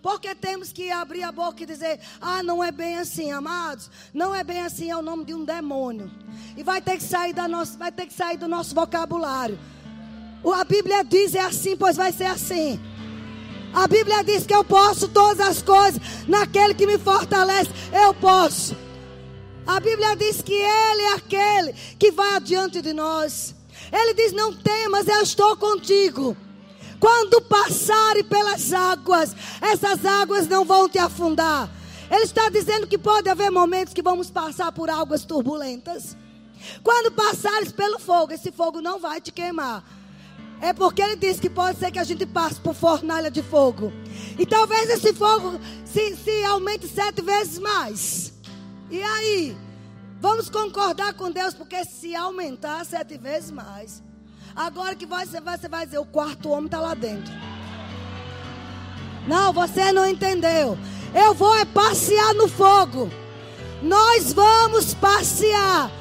[0.01, 3.91] Porque temos que abrir a boca e dizer: Ah, não é bem assim, amados.
[4.11, 6.09] Não é bem assim, é o nome de um demônio.
[6.55, 9.59] E vai ter que sair, da nossa, vai ter que sair do nosso vocabulário.
[10.51, 12.79] A Bíblia diz: é assim, pois vai ser assim.
[13.71, 17.69] A Bíblia diz que eu posso todas as coisas naquele que me fortalece.
[17.93, 18.75] Eu posso.
[19.67, 23.53] A Bíblia diz que Ele é aquele que vai adiante de nós.
[23.91, 26.35] Ele diz: Não temas, eu estou contigo.
[26.99, 31.69] Quando passarem pelas águas, essas águas não vão te afundar.
[32.09, 36.15] Ele está dizendo que pode haver momentos que vamos passar por águas turbulentas.
[36.83, 39.83] Quando passares pelo fogo, esse fogo não vai te queimar.
[40.59, 43.93] É porque ele diz que pode ser que a gente passe por fornalha de fogo.
[44.39, 48.33] E talvez esse fogo se, se aumente sete vezes mais.
[48.89, 49.55] E aí?
[50.19, 54.03] Vamos concordar com Deus, porque se aumentar sete vezes mais.
[54.55, 57.31] Agora que você vai, você vai dizer, o quarto homem está lá dentro.
[59.27, 60.77] Não, você não entendeu.
[61.13, 63.09] Eu vou é passear no fogo.
[63.81, 65.91] Nós vamos passear.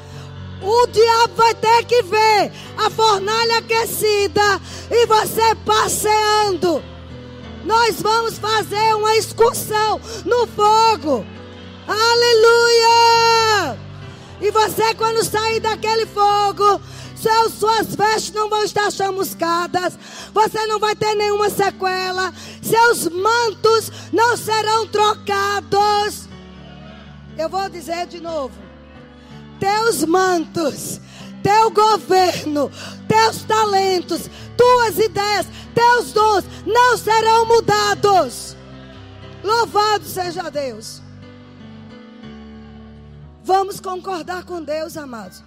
[0.62, 6.82] O diabo vai ter que ver a fornalha aquecida e você passeando.
[7.64, 11.26] Nós vamos fazer uma excursão no fogo.
[11.86, 13.85] Aleluia!
[14.40, 16.80] E você, quando sair daquele fogo,
[17.16, 19.98] seus, suas vestes não vão estar chamuscadas,
[20.32, 26.28] você não vai ter nenhuma sequela, seus mantos não serão trocados.
[27.38, 28.54] Eu vou dizer de novo:
[29.58, 31.00] teus mantos,
[31.42, 32.70] teu governo,
[33.08, 38.56] teus talentos, tuas ideias, teus dons não serão mudados.
[39.42, 41.05] Louvado seja Deus.
[43.46, 45.40] Vamos concordar com Deus, amados.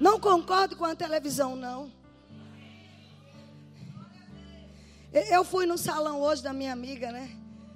[0.00, 1.88] Não concordo com a televisão, não.
[5.12, 7.30] Eu fui no salão hoje da minha amiga, né?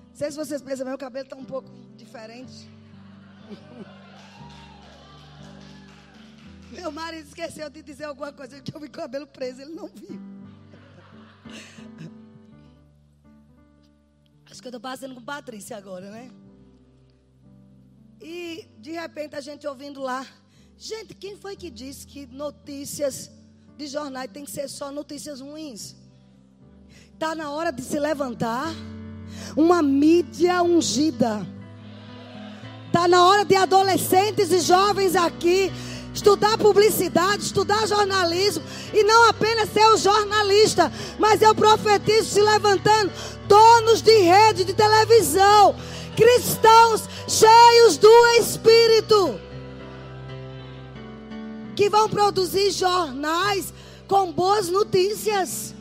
[0.09, 2.69] Não sei se vocês pensam, meu cabelo está um pouco diferente.
[6.73, 9.75] Meu marido esqueceu de dizer alguma coisa que eu vi com o cabelo preso, ele
[9.75, 10.21] não viu.
[14.51, 16.31] Acho que eu estou passando com Patrícia agora, né?
[18.21, 20.27] E de repente a gente ouvindo lá.
[20.77, 23.31] Gente, quem foi que disse que notícias
[23.77, 25.97] de jornais tem que ser só notícias ruins?
[27.15, 28.73] Está na hora de se levantar
[29.57, 31.47] uma mídia ungida.
[32.87, 35.71] Está na hora de adolescentes e jovens aqui
[36.13, 43.13] estudar publicidade, estudar jornalismo e não apenas ser o jornalista, mas eu profetizo se levantando
[43.47, 45.77] donos de rede de televisão,
[46.19, 49.41] cristãos cheios do Espírito,
[51.77, 53.73] que vão produzir jornais
[54.09, 55.75] com boas notícias.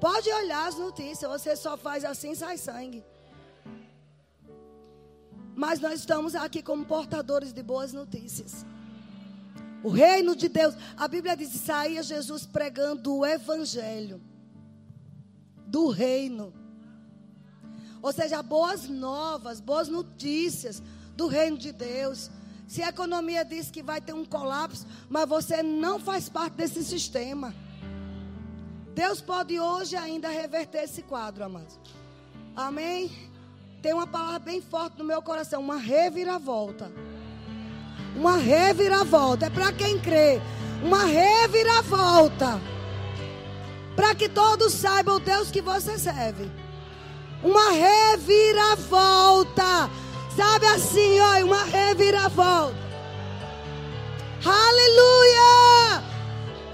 [0.00, 3.04] Pode olhar as notícias, você só faz assim sai sangue.
[5.54, 8.64] Mas nós estamos aqui como portadores de boas notícias.
[9.82, 14.22] O reino de Deus, a Bíblia diz: saía Jesus pregando o evangelho
[15.66, 16.54] do reino.
[18.00, 20.82] Ou seja, boas novas, boas notícias
[21.16, 22.30] do reino de Deus.
[22.66, 26.84] Se a economia diz que vai ter um colapso, mas você não faz parte desse
[26.84, 27.54] sistema.
[28.94, 31.78] Deus pode hoje ainda reverter esse quadro, amados.
[32.54, 33.10] Amém?
[33.80, 36.90] Tem uma palavra bem forte no meu coração, uma reviravolta.
[38.16, 39.46] Uma reviravolta.
[39.46, 40.40] É para quem crê.
[40.82, 42.60] Uma reviravolta.
[43.94, 46.48] Para que todos saibam o Deus que você serve
[47.42, 49.90] uma reviravolta.
[50.36, 52.76] Sabe assim, ó, uma reviravolta.
[54.44, 56.02] Aleluia!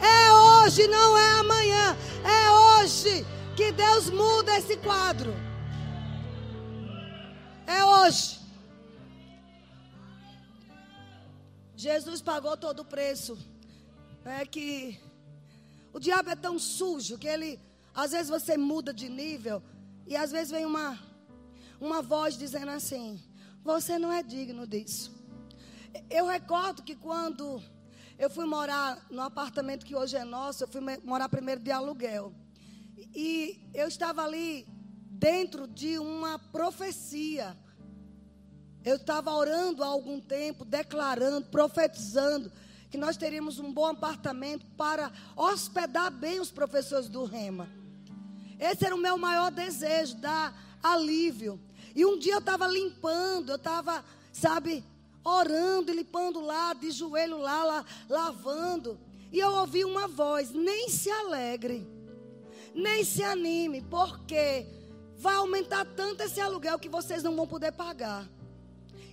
[0.01, 1.97] É hoje, não é amanhã.
[2.25, 5.35] É hoje que Deus muda esse quadro.
[7.67, 8.39] É hoje.
[11.75, 13.39] Jesus pagou todo o preço.
[14.25, 15.01] É que
[15.93, 17.61] o diabo é tão sujo que ele,
[17.95, 19.63] às vezes você muda de nível
[20.07, 20.99] e às vezes vem uma,
[21.81, 23.23] uma voz dizendo assim:
[23.63, 25.13] Você não é digno disso.
[26.11, 27.63] Eu recordo que quando
[28.19, 32.33] eu fui morar no apartamento que hoje é nosso, eu fui morar primeiro de aluguel.
[33.15, 34.67] E eu estava ali
[35.11, 37.57] dentro de uma profecia.
[38.85, 42.53] Eu estava orando há algum tempo, declarando, profetizando
[42.91, 47.69] que nós teríamos um bom apartamento para hospedar bem os professores do Rema.
[48.59, 51.61] Esse era o meu maior desejo, dar alívio.
[51.95, 54.85] E um dia eu estava limpando, eu estava, sabe,
[55.25, 58.99] orando e limpando lá, de joelho lá, lá, lavando.
[59.33, 61.87] E eu ouvi uma voz: nem se alegre,
[62.75, 64.67] nem se anime, porque
[65.17, 68.29] vai aumentar tanto esse aluguel que vocês não vão poder pagar.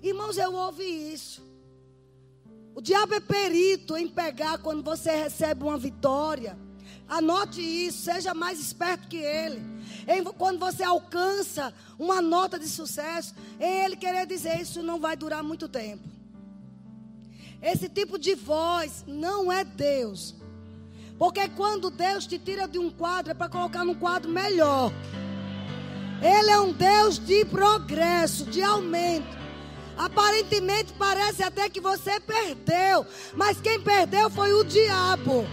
[0.04, 1.42] Irmãos, eu ouvi isso.
[2.74, 6.58] O diabo é perito em pegar quando você recebe uma vitória.
[7.12, 9.62] Anote isso, seja mais esperto que ele.
[10.38, 15.68] Quando você alcança uma nota de sucesso, ele querer dizer isso não vai durar muito
[15.68, 16.08] tempo.
[17.62, 20.34] Esse tipo de voz não é Deus.
[21.20, 24.90] Porque quando Deus te tira de um quadro é para colocar num quadro melhor.
[26.22, 29.38] Ele é um Deus de progresso, de aumento.
[29.98, 35.46] Aparentemente parece até que você perdeu, mas quem perdeu foi o diabo.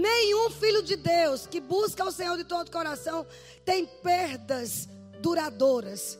[0.00, 3.26] Nenhum filho de Deus que busca o Senhor de todo o coração
[3.66, 4.88] tem perdas
[5.20, 6.18] duradouras.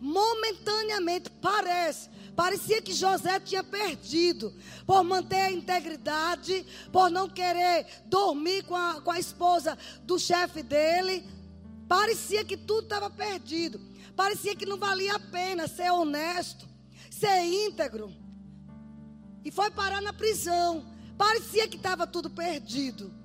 [0.00, 4.54] Momentaneamente parece, parecia que José tinha perdido
[4.86, 10.62] por manter a integridade, por não querer dormir com a, com a esposa do chefe
[10.62, 11.22] dele.
[11.86, 13.78] Parecia que tudo estava perdido.
[14.16, 16.66] Parecia que não valia a pena ser honesto,
[17.10, 18.10] ser íntegro.
[19.44, 20.96] E foi parar na prisão.
[21.18, 23.17] Parecia que estava tudo perdido.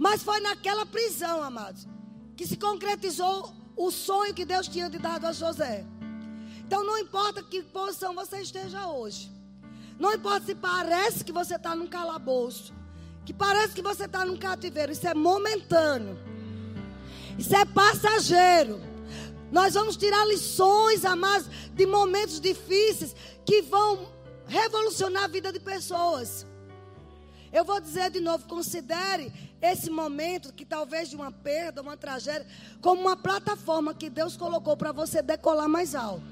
[0.00, 1.86] Mas foi naquela prisão, amados,
[2.34, 5.84] que se concretizou o sonho que Deus tinha dado a José.
[6.66, 9.30] Então não importa que posição você esteja hoje.
[9.98, 12.72] Não importa se parece que você está num calabouço.
[13.26, 14.90] Que parece que você está num cativeiro.
[14.90, 16.18] Isso é momentâneo.
[17.38, 18.80] Isso é passageiro.
[19.52, 24.08] Nós vamos tirar lições, amados, de momentos difíceis que vão
[24.46, 26.46] revolucionar a vida de pessoas.
[27.52, 32.46] Eu vou dizer de novo: considere esse momento, que talvez de uma perda, uma tragédia,
[32.80, 36.24] como uma plataforma que Deus colocou para você decolar mais alto.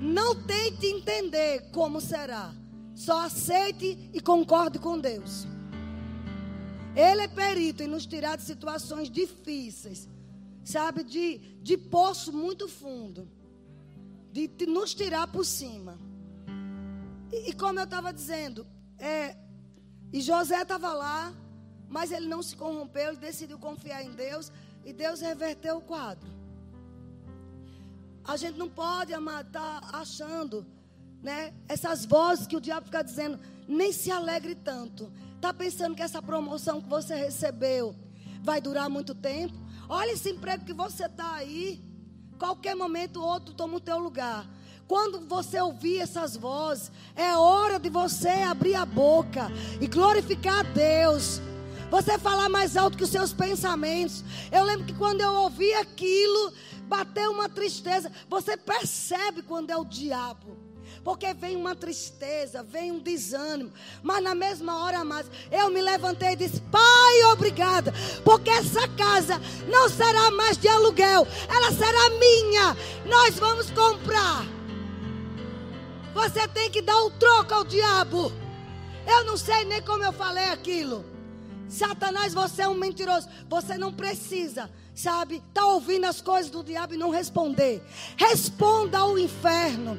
[0.00, 2.52] Não tente entender como será,
[2.94, 5.46] só aceite e concorde com Deus.
[6.94, 10.08] Ele é perito em nos tirar de situações difíceis
[10.64, 13.28] sabe, de, de poço muito fundo,
[14.30, 15.98] de, de nos tirar por cima.
[17.32, 18.66] E, e como eu estava dizendo,
[18.98, 19.36] é,
[20.12, 21.32] e José estava lá,
[21.88, 24.52] mas ele não se corrompeu, ele decidiu confiar em Deus,
[24.84, 26.28] e Deus reverteu o quadro.
[28.24, 30.66] A gente não pode, amar, tá achando,
[31.22, 31.52] né?
[31.68, 35.12] Essas vozes que o diabo fica dizendo, nem se alegre tanto.
[35.36, 37.96] Está pensando que essa promoção que você recebeu
[38.42, 39.54] vai durar muito tempo?
[39.88, 41.82] Olha esse emprego que você está aí.
[42.38, 44.48] Qualquer momento outro toma o teu lugar.
[44.92, 49.50] Quando você ouvir essas vozes, é hora de você abrir a boca
[49.80, 51.40] e glorificar a Deus.
[51.90, 54.22] Você falar mais alto que os seus pensamentos.
[54.52, 56.52] Eu lembro que quando eu ouvi aquilo,
[56.82, 58.12] bateu uma tristeza.
[58.28, 60.58] Você percebe quando é o diabo.
[61.02, 63.72] Porque vem uma tristeza, vem um desânimo.
[64.02, 67.94] Mas na mesma hora, mais eu me levantei e disse: Pai, obrigada.
[68.22, 72.76] Porque essa casa não será mais de aluguel, ela será minha.
[73.06, 74.44] Nós vamos comprar.
[76.14, 78.32] Você tem que dar um troco ao diabo.
[79.06, 81.04] Eu não sei nem como eu falei aquilo.
[81.68, 83.28] Satanás, você é um mentiroso.
[83.48, 87.82] Você não precisa, sabe, tá ouvindo as coisas do diabo e não responder.
[88.16, 89.98] Responda ao inferno.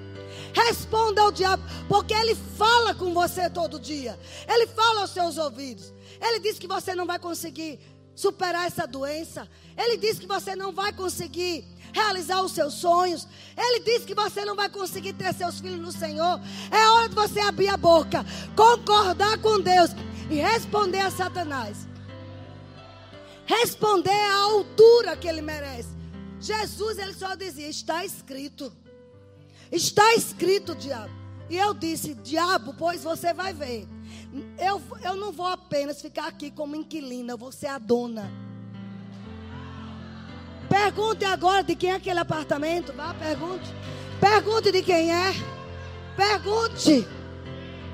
[0.54, 4.20] Responda ao diabo, porque ele fala com você todo dia.
[4.48, 5.92] Ele fala aos seus ouvidos.
[6.22, 7.80] Ele diz que você não vai conseguir
[8.16, 9.50] superar essa doença.
[9.76, 13.28] Ele diz que você não vai conseguir realizar os seus sonhos.
[13.56, 16.42] Ele diz que você não vai conseguir ter seus filhos no Senhor.
[16.72, 18.26] É hora de você abrir a boca,
[18.56, 19.92] concordar com Deus
[20.30, 21.88] e responder a Satanás.
[23.46, 25.90] Responder à altura que ele merece.
[26.40, 28.74] Jesus, ele só dizia: está escrito.
[29.72, 31.14] Está escrito, diabo.
[31.50, 33.88] E eu disse: Diabo, pois você vai ver.
[34.58, 38.43] Eu, eu não vou apenas ficar aqui como inquilina, eu vou ser a dona.
[40.74, 42.92] Pergunte agora de quem é aquele apartamento.
[42.94, 43.72] Vá, pergunte.
[44.20, 45.32] Pergunte de quem é.
[46.18, 47.08] Pergunte.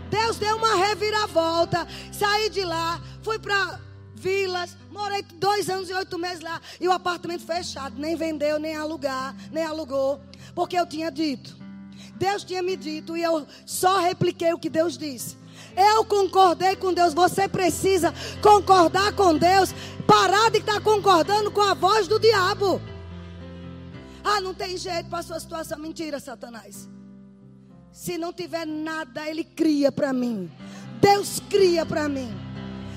[0.10, 1.86] Deus deu uma reviravolta.
[2.10, 3.82] Saí de lá, fui para
[4.16, 6.62] Vilas, morei dois anos e oito meses lá.
[6.80, 8.00] E o apartamento fechado.
[8.00, 10.22] Nem vendeu, nem alugar, nem alugou.
[10.56, 11.58] Porque eu tinha dito.
[12.16, 15.38] Deus tinha me dito e eu só repliquei o que Deus disse.
[15.80, 17.14] Eu concordei com Deus.
[17.14, 19.74] Você precisa concordar com Deus.
[20.06, 22.82] Parar de estar concordando com a voz do diabo.
[24.22, 25.80] Ah, não tem jeito para a sua situação.
[25.80, 26.90] Mentira, Satanás.
[27.94, 30.52] Se não tiver nada, Ele cria para mim.
[31.00, 32.30] Deus cria para mim.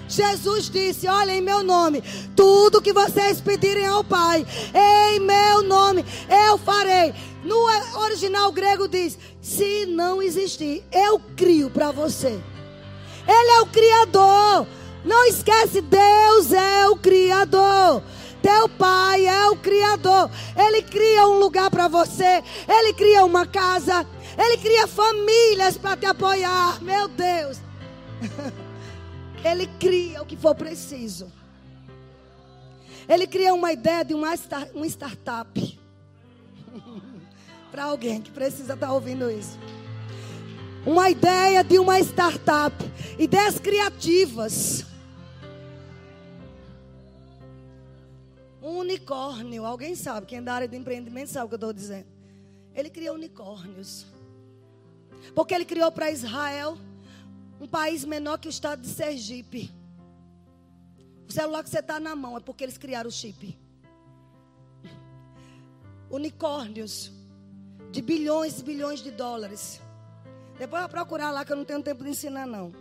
[0.08, 2.02] Jesus disse: Olha, em meu nome,
[2.34, 6.04] tudo que vocês pedirem ao Pai, em meu nome,
[6.48, 7.14] eu farei.
[7.44, 7.56] No
[8.02, 12.40] original grego diz: Se não existir, eu crio para você.
[13.26, 14.66] Ele é o Criador.
[15.04, 18.02] Não esquece, Deus é o Criador.
[18.40, 20.30] Teu pai é o Criador.
[20.56, 22.42] Ele cria um lugar para você.
[22.68, 24.06] Ele cria uma casa.
[24.36, 26.82] Ele cria famílias para te apoiar.
[26.82, 27.58] Meu Deus.
[29.44, 31.30] Ele cria o que for preciso.
[33.08, 35.80] Ele cria uma ideia de uma, startup.
[37.70, 39.58] para alguém que precisa estar tá ouvindo isso.
[40.84, 42.74] Uma ideia de uma startup.
[43.18, 44.84] Ideias criativas.
[48.60, 49.64] Um unicórnio.
[49.64, 52.06] Alguém sabe, quem é da área de empreendimento sabe o que eu estou dizendo.
[52.74, 54.06] Ele criou unicórnios.
[55.34, 56.76] Porque ele criou para Israel
[57.60, 59.70] um país menor que o estado de Sergipe.
[61.28, 63.56] O celular que você está na mão é porque eles criaram o chip.
[66.10, 67.12] Unicórnios
[67.90, 69.81] de bilhões e bilhões de dólares.
[70.58, 72.72] Depois vou procurar lá que eu não tenho tempo de ensinar não.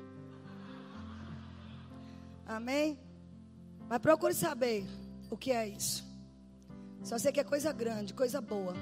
[2.46, 3.00] Amém?
[3.88, 4.86] Mas procure saber
[5.30, 6.04] o que é isso.
[7.04, 8.74] Só sei que é coisa grande, coisa boa.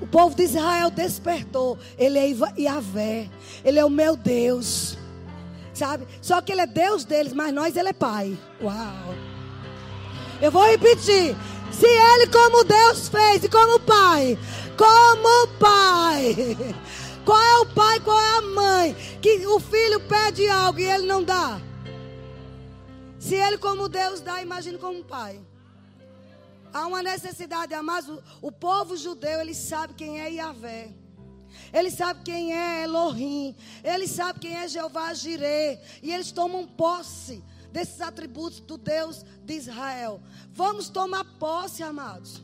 [0.00, 1.78] O povo de Israel despertou.
[1.98, 2.26] Ele é
[2.58, 3.28] Yahvé.
[3.64, 4.96] Ele é o meu Deus.
[5.74, 6.06] Sabe?
[6.22, 8.38] Só que ele é Deus deles, mas nós ele é Pai.
[8.62, 9.14] Uau.
[10.40, 11.36] Eu vou repetir.
[11.72, 14.38] Se ele como Deus fez e como Pai.
[14.76, 16.34] Como Pai.
[17.24, 21.06] Qual é o pai, qual é a mãe que o filho pede algo e ele
[21.06, 21.60] não dá?
[23.18, 25.38] Se ele, como Deus, dá, imagine como pai.
[26.72, 30.94] Há uma necessidade, mas o, o povo judeu, ele sabe quem é Yahvé.
[31.72, 33.54] Ele sabe quem é Elohim.
[33.84, 35.80] Ele sabe quem é Jeová Jireh.
[36.02, 40.20] E eles tomam posse desses atributos do Deus de Israel.
[40.52, 42.42] Vamos tomar posse, amados.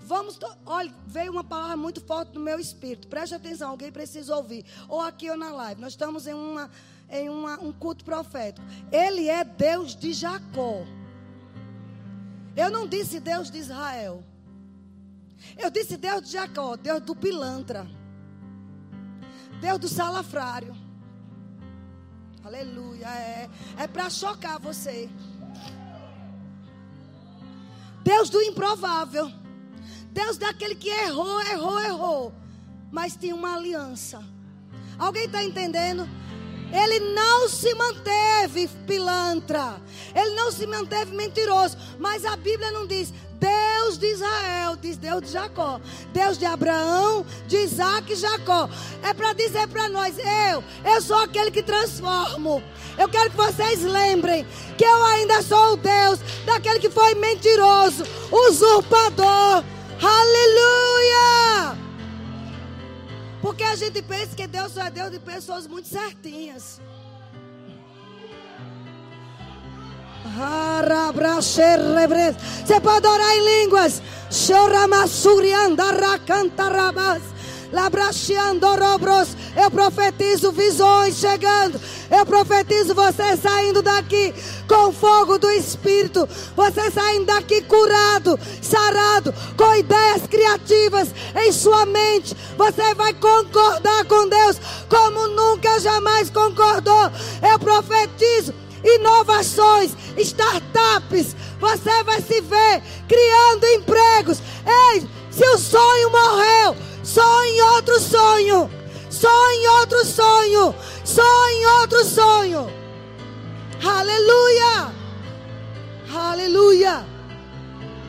[0.00, 3.08] Vamos, olha, veio uma palavra muito forte no meu espírito.
[3.08, 4.64] Preste atenção, alguém precisa ouvir.
[4.88, 5.80] Ou aqui ou na live.
[5.80, 6.70] Nós estamos em uma
[7.12, 8.66] em uma, um culto profético.
[8.90, 10.82] Ele é Deus de Jacó.
[12.56, 14.24] Eu não disse Deus de Israel.
[15.58, 17.86] Eu disse Deus de Jacó, Deus do pilantra.
[19.60, 20.74] Deus do salafrário.
[22.44, 23.06] Aleluia.
[23.06, 25.08] É, é para chocar você.
[28.02, 29.30] Deus do improvável.
[30.10, 32.34] Deus daquele que errou, errou, errou.
[32.90, 34.22] Mas tinha uma aliança.
[34.98, 36.06] Alguém está entendendo?
[36.72, 39.76] Ele não se manteve pilantra.
[40.14, 41.76] Ele não se manteve mentiroso.
[41.98, 45.80] Mas a Bíblia não diz Deus de Israel, diz Deus de Jacó.
[46.12, 48.68] Deus de Abraão, de Isaac e Jacó.
[49.02, 52.62] É para dizer para nós: eu, eu sou aquele que transformo.
[52.96, 54.46] Eu quero que vocês lembrem
[54.78, 59.64] que eu ainda sou o Deus daquele que foi mentiroso, usurpador.
[60.00, 61.91] Aleluia!
[63.42, 66.80] Porque a gente pensa que Deus só é Deus de pessoas muito certinhas.
[72.64, 74.00] Você pode orar em línguas.
[79.56, 81.80] Eu profetizo visões chegando.
[82.10, 84.34] Eu profetizo você saindo daqui
[84.68, 86.28] com fogo do Espírito.
[86.54, 92.36] Você saindo daqui curado, sarado, com ideias criativas em sua mente.
[92.56, 97.10] Você vai concordar com Deus como nunca jamais concordou.
[97.50, 98.52] Eu profetizo
[98.84, 101.36] inovações, startups.
[101.60, 104.42] Você vai se ver criando empregos.
[104.66, 108.70] Ei, se o sonho morreu, sonhe outro sonho.
[109.10, 110.74] Sonhe outro sonho.
[111.04, 112.70] Sonhe outro sonho.
[113.84, 114.92] Aleluia.
[116.14, 117.06] Aleluia.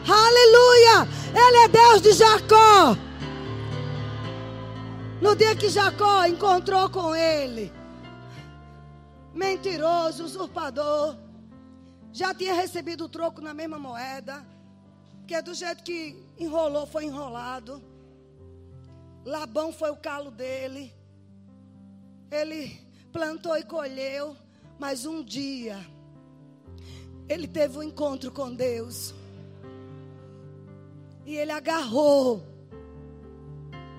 [0.08, 1.08] Aleluia.
[1.36, 2.96] Ele é Deus de Jacó.
[5.22, 7.72] No dia que Jacó encontrou com ele,
[9.34, 11.16] mentiroso, usurpador,
[12.12, 14.46] já tinha recebido o troco na mesma moeda,
[15.26, 17.82] que é do jeito que enrolou, foi enrolado.
[19.26, 20.94] Labão foi o calo dele.
[22.32, 22.80] Ele
[23.12, 24.36] plantou e colheu,
[24.80, 25.80] mas um dia
[27.28, 29.14] ele teve um encontro com Deus.
[31.26, 32.44] E ele agarrou.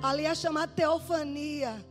[0.02, 1.84] Ali é chamada teofania.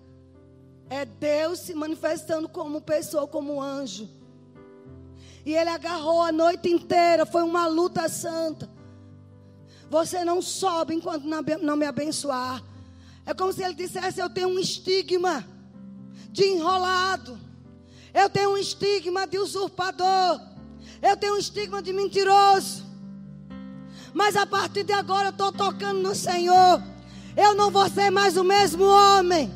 [0.89, 4.07] É Deus se manifestando como pessoa, como anjo.
[5.45, 7.25] E ele agarrou a noite inteira.
[7.25, 8.69] Foi uma luta santa.
[9.89, 12.63] Você não sobe enquanto não me abençoar.
[13.25, 15.45] É como se ele dissesse: Eu tenho um estigma
[16.31, 17.39] de enrolado.
[18.13, 20.39] Eu tenho um estigma de usurpador.
[21.01, 22.83] Eu tenho um estigma de mentiroso.
[24.13, 26.81] Mas a partir de agora eu estou tocando no Senhor.
[27.35, 29.51] Eu não vou ser mais o mesmo homem.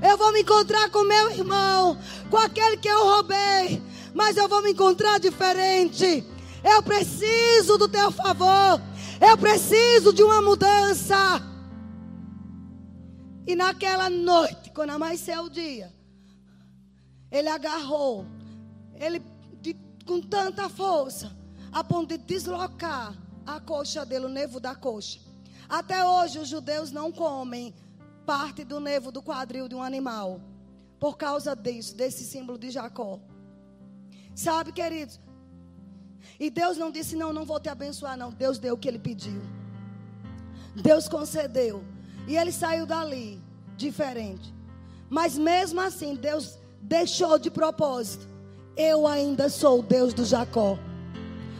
[0.00, 1.98] Eu vou me encontrar com meu irmão,
[2.30, 3.82] com aquele que eu roubei.
[4.14, 6.24] Mas eu vou me encontrar diferente.
[6.62, 8.80] Eu preciso do teu favor.
[9.20, 11.42] Eu preciso de uma mudança.
[13.46, 15.92] E naquela noite, quando amanheceu o dia,
[17.30, 18.26] ele agarrou,
[18.94, 19.22] ele
[19.60, 19.74] de,
[20.04, 21.36] com tanta força,
[21.70, 23.14] a ponto de deslocar
[23.46, 25.20] a coxa dele, o nevo da coxa.
[25.68, 27.74] Até hoje os judeus não comem
[28.24, 30.40] parte do nevo do quadril de um animal.
[30.98, 33.20] Por causa disso, desse símbolo de Jacó.
[34.34, 35.20] Sabe, queridos?
[36.40, 38.30] E Deus não disse, não, não vou te abençoar, não.
[38.30, 39.40] Deus deu o que ele pediu.
[40.74, 41.84] Deus concedeu.
[42.26, 43.40] E ele saiu dali
[43.76, 44.54] diferente.
[45.08, 48.26] Mas mesmo assim, Deus deixou de propósito.
[48.76, 50.78] Eu ainda sou o Deus do Jacó.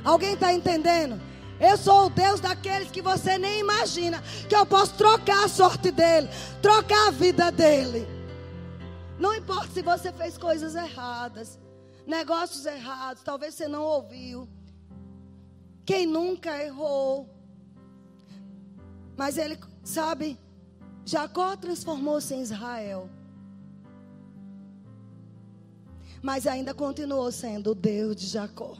[0.04, 1.20] Alguém está entendendo?
[1.58, 5.90] Eu sou o Deus daqueles que você nem imagina que eu posso trocar a sorte
[5.90, 6.28] dele,
[6.60, 8.06] trocar a vida dele.
[9.18, 11.58] Não importa se você fez coisas erradas,
[12.06, 14.46] negócios errados, talvez você não ouviu.
[15.84, 17.30] Quem nunca errou?
[19.16, 20.38] Mas ele, sabe,
[21.06, 23.08] Jacó transformou-se em Israel.
[26.20, 28.76] Mas ainda continuou sendo o Deus de Jacó.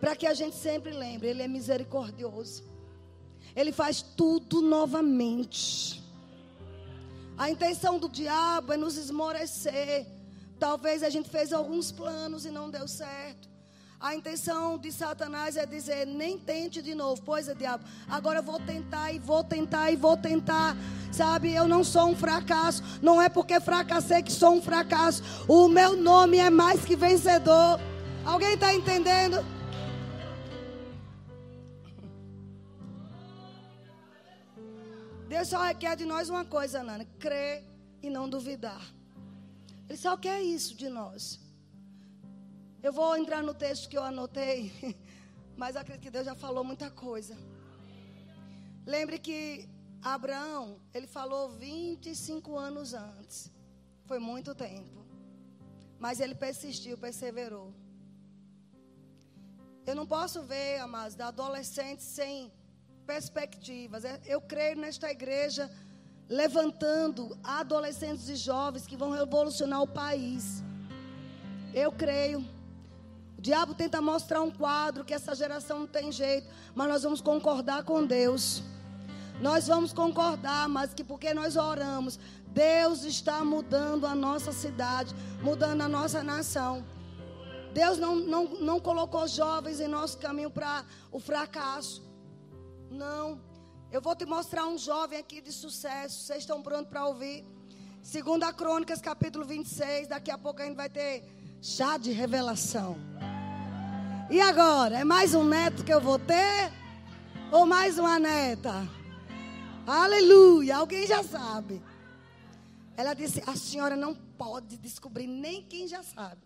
[0.00, 2.64] Para que a gente sempre lembre, Ele é misericordioso.
[3.54, 6.02] Ele faz tudo novamente.
[7.38, 10.08] A intenção do diabo é nos esmorecer.
[10.58, 13.48] Talvez a gente fez alguns planos e não deu certo.
[14.00, 17.20] A intenção de Satanás é dizer: nem tente de novo.
[17.22, 17.84] Pois é, diabo.
[18.08, 20.74] Agora vou tentar e vou tentar e vou tentar.
[21.12, 22.82] Sabe, eu não sou um fracasso.
[23.02, 25.22] Não é porque fracassei que sou um fracasso.
[25.46, 27.78] O meu nome é mais que vencedor.
[28.24, 29.44] Alguém está entendendo?
[35.28, 37.62] Deus só requer de nós uma coisa, Nana: crer
[38.02, 38.80] e não duvidar.
[39.90, 41.49] Ele só quer isso de nós.
[42.82, 44.72] Eu vou entrar no texto que eu anotei,
[45.56, 47.36] mas acredito que Deus já falou muita coisa.
[48.86, 49.68] Lembre que
[50.02, 53.52] Abraão, ele falou 25 anos antes.
[54.06, 55.04] Foi muito tempo.
[55.98, 57.74] Mas ele persistiu, perseverou.
[59.86, 62.50] Eu não posso ver, amados, da adolescente sem
[63.06, 64.04] perspectivas.
[64.04, 65.70] É, eu creio nesta igreja
[66.28, 70.62] levantando adolescentes e jovens que vão revolucionar o país.
[71.74, 72.42] Eu creio.
[73.40, 77.22] O diabo tenta mostrar um quadro que essa geração não tem jeito, mas nós vamos
[77.22, 78.62] concordar com Deus.
[79.40, 82.18] Nós vamos concordar, mas que porque nós oramos,
[82.48, 86.84] Deus está mudando a nossa cidade, mudando a nossa nação.
[87.72, 92.02] Deus não, não, não colocou jovens em nosso caminho para o fracasso.
[92.90, 93.40] Não.
[93.90, 96.26] Eu vou te mostrar um jovem aqui de sucesso.
[96.26, 97.42] Vocês estão prontos para ouvir?
[98.02, 100.08] Segunda Crônicas, capítulo 26.
[100.08, 102.96] Daqui a pouco a gente vai ter chá de revelação.
[104.30, 104.98] E agora?
[105.00, 106.72] É mais um neto que eu vou ter?
[107.52, 108.88] Ou mais uma neta?
[109.86, 110.76] Aleluia!
[110.76, 111.82] Alguém já sabe.
[112.96, 116.40] Ela disse: A senhora não pode descobrir nem quem já sabe.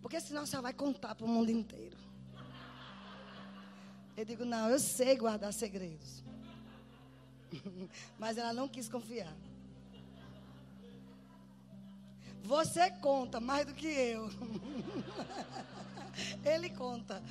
[0.00, 1.96] Porque senão senhora vai contar para o mundo inteiro.
[4.16, 6.22] Eu digo: Não, eu sei guardar segredos.
[8.18, 9.34] Mas ela não quis confiar.
[12.44, 14.28] Você conta mais do que eu.
[16.44, 17.22] Ele conta.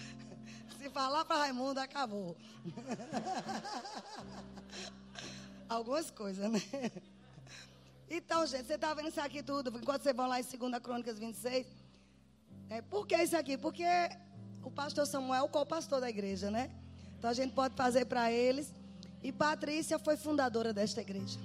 [0.80, 2.36] Se falar para Raimundo, acabou.
[5.70, 6.60] Algumas coisas, né?
[8.10, 11.20] Então, gente, você está vendo isso aqui tudo, enquanto você vai lá em 2 Crônicas
[11.20, 11.68] 26.
[12.72, 13.56] É, por que isso aqui?
[13.56, 13.86] Porque
[14.64, 16.72] o pastor Samuel, qual pastor da igreja, né?
[17.20, 18.74] Então a gente pode fazer para eles.
[19.22, 21.40] E Patrícia foi fundadora desta igreja.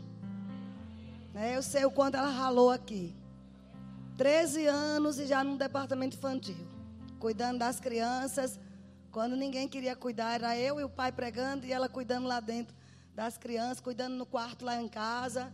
[1.34, 3.14] É, eu sei o quanto ela ralou aqui.
[4.18, 6.78] 13 anos e já no departamento infantil
[7.18, 8.58] cuidando das crianças.
[9.10, 12.74] Quando ninguém queria cuidar, era eu e o pai pregando e ela cuidando lá dentro
[13.14, 15.52] das crianças, cuidando no quarto lá em casa.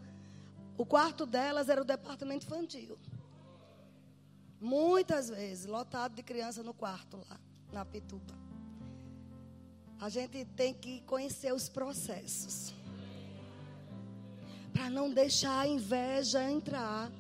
[0.77, 2.99] O quarto delas era o departamento infantil.
[4.61, 7.39] Muitas vezes, lotado de criança no quarto lá,
[7.73, 8.35] na Pituba.
[10.01, 12.75] A gente tem que conhecer os processos.
[14.73, 17.11] Para não deixar a inveja entrar.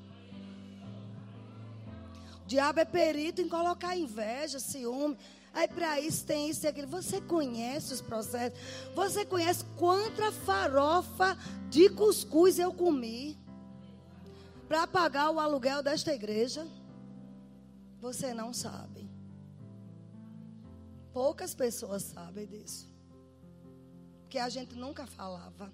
[2.46, 5.16] Diabo é perito em colocar inveja, ciúme.
[5.52, 6.88] Aí para isso tem isso e aquilo.
[6.88, 8.58] Você conhece os processos?
[8.94, 11.38] Você conhece quanta farofa
[11.70, 13.38] de cuscuz eu comi
[14.68, 16.66] para pagar o aluguel desta igreja?
[18.00, 19.08] Você não sabe.
[21.12, 22.92] Poucas pessoas sabem disso.
[24.22, 25.72] Porque a gente nunca falava.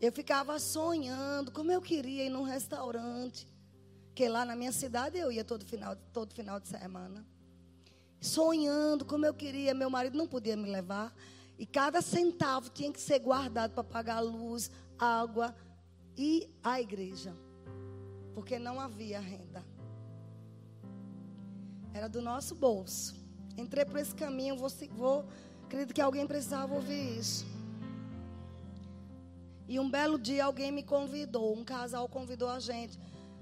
[0.00, 3.46] Eu ficava sonhando como eu queria ir num restaurante.
[4.20, 7.24] Que lá na minha cidade eu ia todo final, todo final de semana.
[8.20, 9.72] Sonhando como eu queria.
[9.72, 11.10] Meu marido não podia me levar.
[11.58, 15.56] E cada centavo tinha que ser guardado para pagar a luz, água
[16.18, 17.34] e a igreja.
[18.34, 19.64] Porque não havia renda.
[21.94, 23.14] Era do nosso bolso.
[23.56, 25.24] Entrei por esse caminho, vou, vou
[25.64, 27.46] acredito que alguém precisava ouvir isso.
[29.66, 32.98] E um belo dia alguém me convidou, um casal convidou a gente.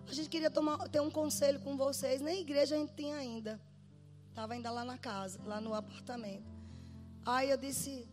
[0.09, 2.21] A gente queria tomar, ter um conselho com vocês.
[2.21, 3.61] Nem igreja a gente tinha ainda.
[4.31, 6.45] Estava ainda lá na casa, lá no apartamento.
[7.27, 8.09] Aí eu disse,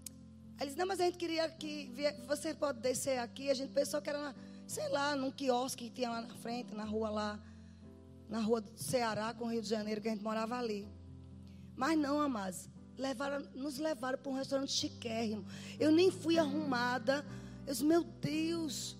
[0.59, 1.91] eles, não, mas a gente queria que
[2.27, 3.49] você pode descer aqui.
[3.49, 4.35] A gente pensou que era, na,
[4.67, 7.39] sei lá, num quiosque que tinha lá na frente, na rua lá,
[8.27, 10.87] na rua do Ceará com o Rio de Janeiro, que a gente morava ali.
[11.75, 15.45] Mas não, amados, levaram, nos levaram para um restaurante chiquérrimo.
[15.79, 17.25] Eu nem fui arrumada
[17.65, 18.95] eu disse, meu Deus.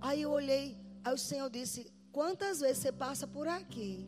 [0.00, 4.04] Aí eu olhei, aí o Senhor disse: Quantas vezes você passa por aqui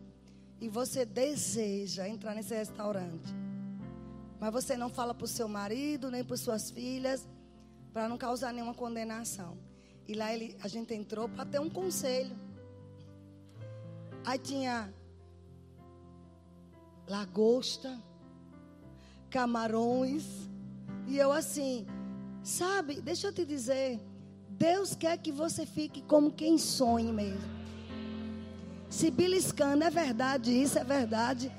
[0.60, 3.32] e você deseja entrar nesse restaurante,
[4.40, 7.28] mas você não fala para o seu marido, nem para suas filhas,
[7.92, 9.56] para não causar nenhuma condenação.
[10.08, 12.36] E lá ele, a gente entrou para ter um conselho.
[14.24, 14.92] Aí tinha
[17.06, 17.96] lagosta,
[19.30, 20.26] camarões,
[21.06, 21.86] e eu assim,
[22.42, 24.00] Sabe, deixa eu te dizer.
[24.48, 27.59] Deus quer que você fique como quem sonhe mesmo.
[28.90, 31.50] Se beliscando, é verdade, isso é verdade.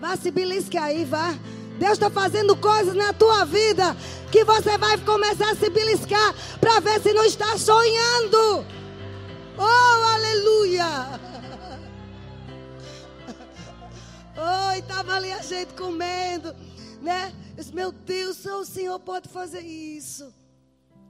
[0.00, 1.38] Vá se beliscar aí, vá.
[1.78, 3.96] Deus está fazendo coisas na tua vida
[4.30, 8.66] que você vai começar a se beliscar para ver se não está sonhando.
[9.56, 10.86] Oh, aleluia!
[14.42, 16.54] Oh, estava ali a gente comendo
[17.00, 17.32] né?
[17.56, 20.32] Disse, meu Deus, só o Senhor pode fazer isso.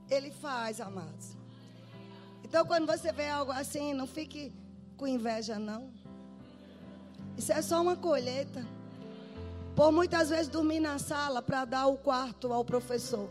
[0.09, 1.37] Ele faz, amados.
[2.43, 4.53] Então, quando você vê algo assim, não fique
[5.01, 5.90] com inveja, não.
[7.38, 8.62] Isso é só uma colheita.
[9.74, 13.30] Por muitas vezes dormir na sala para dar o quarto ao professor.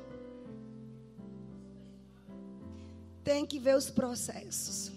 [3.23, 4.91] Tem que ver os processos.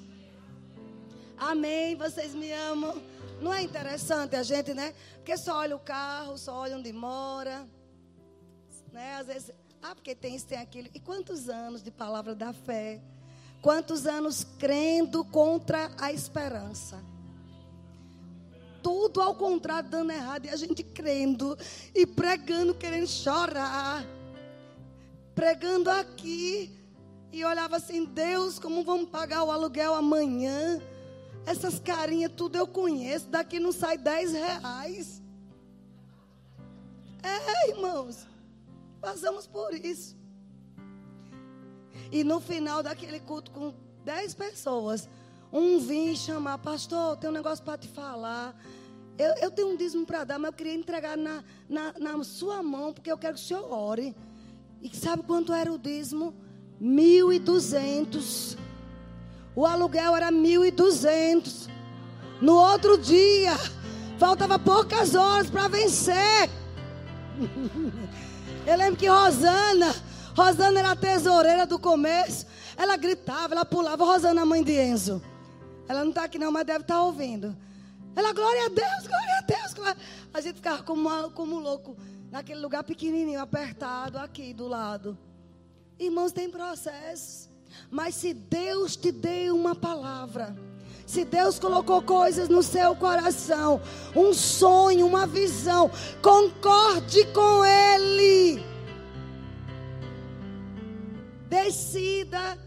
[1.36, 1.94] Amém.
[1.94, 3.02] Vocês me amam.
[3.38, 4.94] Não é interessante a gente, né?
[5.16, 7.68] Porque só olha o carro, só olha onde mora.
[8.90, 9.16] Né?
[9.16, 9.50] Às vezes,
[9.82, 10.88] ah, porque tem isso, tem aquilo.
[10.94, 13.02] E quantos anos de palavra da fé?
[13.62, 17.00] Quantos anos crendo contra a esperança?
[18.82, 20.46] Tudo ao contrário, dando errado.
[20.46, 21.56] E a gente crendo
[21.94, 24.04] e pregando, querendo chorar.
[25.32, 26.76] Pregando aqui.
[27.30, 30.82] E olhava assim, Deus, como vamos pagar o aluguel amanhã?
[31.46, 33.28] Essas carinhas, tudo eu conheço.
[33.28, 35.22] Daqui não sai 10 reais.
[37.22, 38.26] É, irmãos.
[39.00, 40.20] Passamos por isso.
[42.12, 43.72] E no final daquele culto com
[44.04, 45.08] 10 pessoas,
[45.50, 48.54] um vinha chamar, pastor, tem um negócio para te falar.
[49.18, 52.62] Eu, eu, tenho um dízimo para dar, mas eu queria entregar na, na, na, sua
[52.62, 54.14] mão, porque eu quero que o senhor ore.
[54.82, 56.34] E sabe quanto era o dízimo?
[56.78, 58.58] Mil e duzentos.
[59.56, 61.68] O aluguel era 1.200.
[62.42, 63.56] No outro dia,
[64.18, 66.50] faltava poucas horas para vencer.
[68.66, 69.94] Eu lembro que Rosana,
[70.34, 72.46] Rosana era a tesoureira do comércio.
[72.76, 74.04] Ela gritava, ela pulava.
[74.04, 75.22] Rosana, mãe de Enzo.
[75.88, 77.56] Ela não está aqui não, mas deve estar tá ouvindo.
[78.14, 79.74] Ela, glória a Deus, glória a Deus.
[79.74, 79.96] Glória.
[80.32, 81.96] A gente ficava como, como louco
[82.30, 85.18] naquele lugar pequenininho, apertado, aqui do lado.
[85.98, 87.48] Irmãos, tem processos.
[87.90, 90.54] Mas se Deus te deu uma palavra,
[91.06, 93.80] se Deus colocou coisas no seu coração,
[94.16, 95.90] um sonho, uma visão,
[96.22, 98.71] concorde com Ele.
[101.52, 102.58] Decida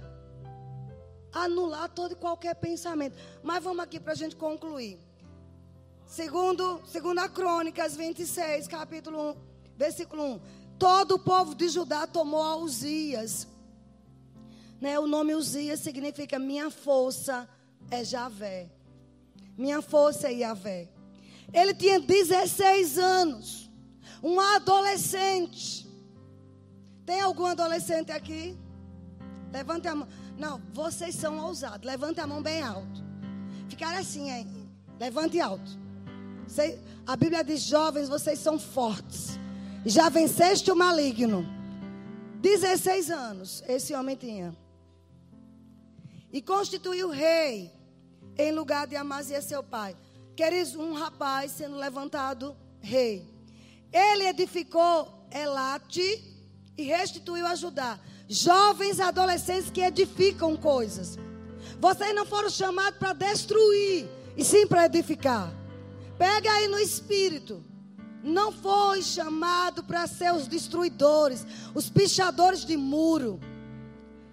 [1.32, 3.18] anular todo e qualquer pensamento.
[3.42, 5.00] Mas vamos aqui para a gente concluir.
[6.06, 9.36] Segundo, segundo a Crônicas 26, capítulo 1,
[9.76, 10.40] versículo 1.
[10.78, 13.48] Todo o povo de Judá tomou a Uzias
[14.80, 15.00] né?
[15.00, 17.50] O nome Uzias significa minha força
[17.90, 18.70] é Javé.
[19.58, 20.90] Minha força é Yahvé.
[21.54, 23.72] Ele tinha 16 anos.
[24.22, 25.88] Um adolescente.
[27.06, 28.58] Tem algum adolescente aqui?
[29.56, 30.08] Levante a mão.
[30.38, 31.88] Não, vocês são ousados.
[31.88, 33.02] Levante a mão bem alto.
[33.70, 34.70] Ficar assim, hein?
[35.00, 35.72] Levante alto.
[37.08, 39.40] A Bíblia diz: jovens, vocês são fortes.
[39.86, 41.46] Já venceste o maligno.
[42.42, 44.54] 16 anos esse homem tinha.
[46.34, 47.72] E constituiu rei
[48.38, 49.96] em lugar de Amazias, seu pai.
[50.36, 53.26] Queres um rapaz sendo levantado rei.
[53.94, 56.22] Ele edificou Elate
[56.78, 57.98] e restituiu a Judá.
[58.28, 61.18] Jovens adolescentes que edificam coisas.
[61.80, 65.54] Vocês não foram chamados para destruir, e sim para edificar.
[66.18, 67.64] Pega aí no espírito.
[68.24, 71.46] Não foi chamado para ser os destruidores,
[71.76, 73.40] os pichadores de muro,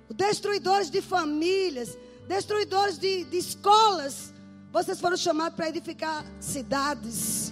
[0.09, 4.32] os destruidores de famílias, destruidores de, de escolas.
[4.72, 7.51] Vocês foram chamados para edificar cidades.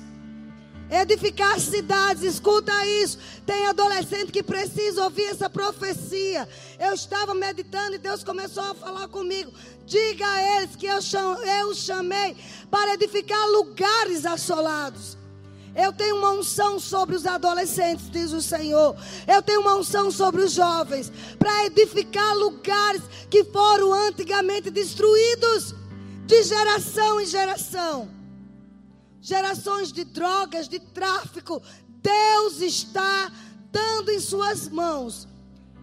[0.91, 3.17] Edificar cidades, escuta isso.
[3.47, 6.49] Tem adolescente que precisa ouvir essa profecia.
[6.81, 9.53] Eu estava meditando e Deus começou a falar comigo.
[9.87, 12.37] Diga a eles que eu, cham, eu chamei
[12.69, 15.17] para edificar lugares assolados.
[15.77, 18.97] Eu tenho uma unção sobre os adolescentes, diz o Senhor.
[19.29, 25.73] Eu tenho uma unção sobre os jovens para edificar lugares que foram antigamente destruídos
[26.27, 28.20] de geração em geração
[29.21, 31.63] gerações de drogas, de tráfico.
[32.03, 33.31] Deus está
[33.71, 35.29] dando em suas mãos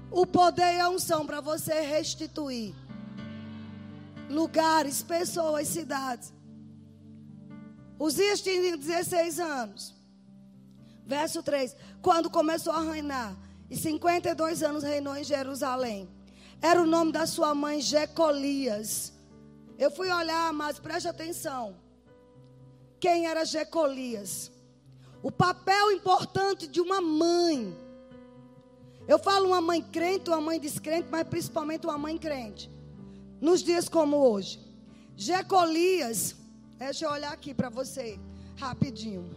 [0.10, 2.74] o poder e a unção para você restituir
[4.30, 6.34] lugares, pessoas, cidades.
[8.00, 9.94] Uzias tinha 16 anos.
[11.06, 13.36] Verso 3: Quando começou a reinar,
[13.70, 16.10] e 52 anos reinou em Jerusalém.
[16.62, 19.14] Era o nome da sua mãe Jecolias.
[19.78, 21.87] Eu fui olhar, mas preste atenção
[23.00, 24.52] quem era Jecolias.
[25.22, 27.76] O papel importante de uma mãe.
[29.08, 32.70] Eu falo uma mãe crente, uma mãe descrente, mas principalmente uma mãe crente.
[33.40, 34.60] Nos dias como hoje.
[35.16, 36.36] Jecolias,
[36.78, 38.20] deixa eu olhar aqui para você,
[38.58, 39.36] rapidinho.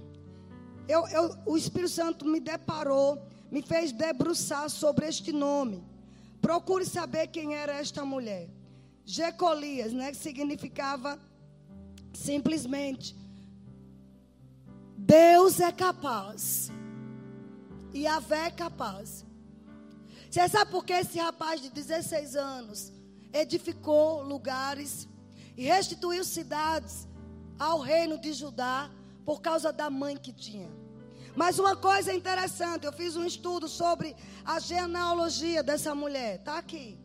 [0.88, 5.82] Eu, eu, o Espírito Santo me deparou, me fez debruçar sobre este nome.
[6.40, 8.48] Procure saber quem era esta mulher.
[9.04, 11.18] Jecolias, né, que significava
[12.12, 13.19] simplesmente
[15.00, 16.70] Deus é capaz.
[17.92, 19.24] E a fé é capaz.
[20.30, 22.92] Você sabe por que esse rapaz de 16 anos
[23.32, 25.08] edificou lugares
[25.56, 27.08] e restituiu cidades
[27.58, 28.90] ao reino de Judá
[29.24, 30.70] por causa da mãe que tinha?
[31.34, 36.36] Mas uma coisa interessante, eu fiz um estudo sobre a genealogia dessa mulher.
[36.36, 36.98] Está aqui.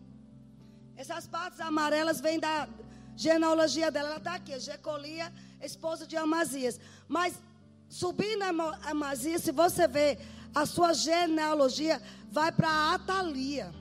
[0.96, 2.68] Essas partes amarelas vêm da
[3.16, 4.10] genealogia dela.
[4.10, 4.60] Ela está aqui.
[4.60, 5.32] Jecolia,
[5.62, 6.80] esposa de Amazias.
[7.08, 7.40] Mas
[7.88, 10.20] Subindo a Amazias, se você ver
[10.54, 13.74] a sua genealogia, vai para Atalia.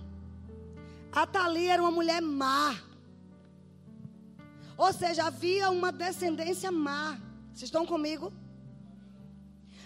[1.12, 2.76] Atalia era uma mulher má.
[4.76, 7.18] Ou seja, havia uma descendência má.
[7.52, 8.32] Vocês estão comigo?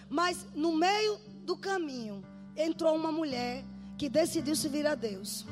[0.09, 2.25] Mas no meio do caminho
[2.57, 3.63] entrou uma mulher
[3.99, 5.45] que decidiu se vir a Deus,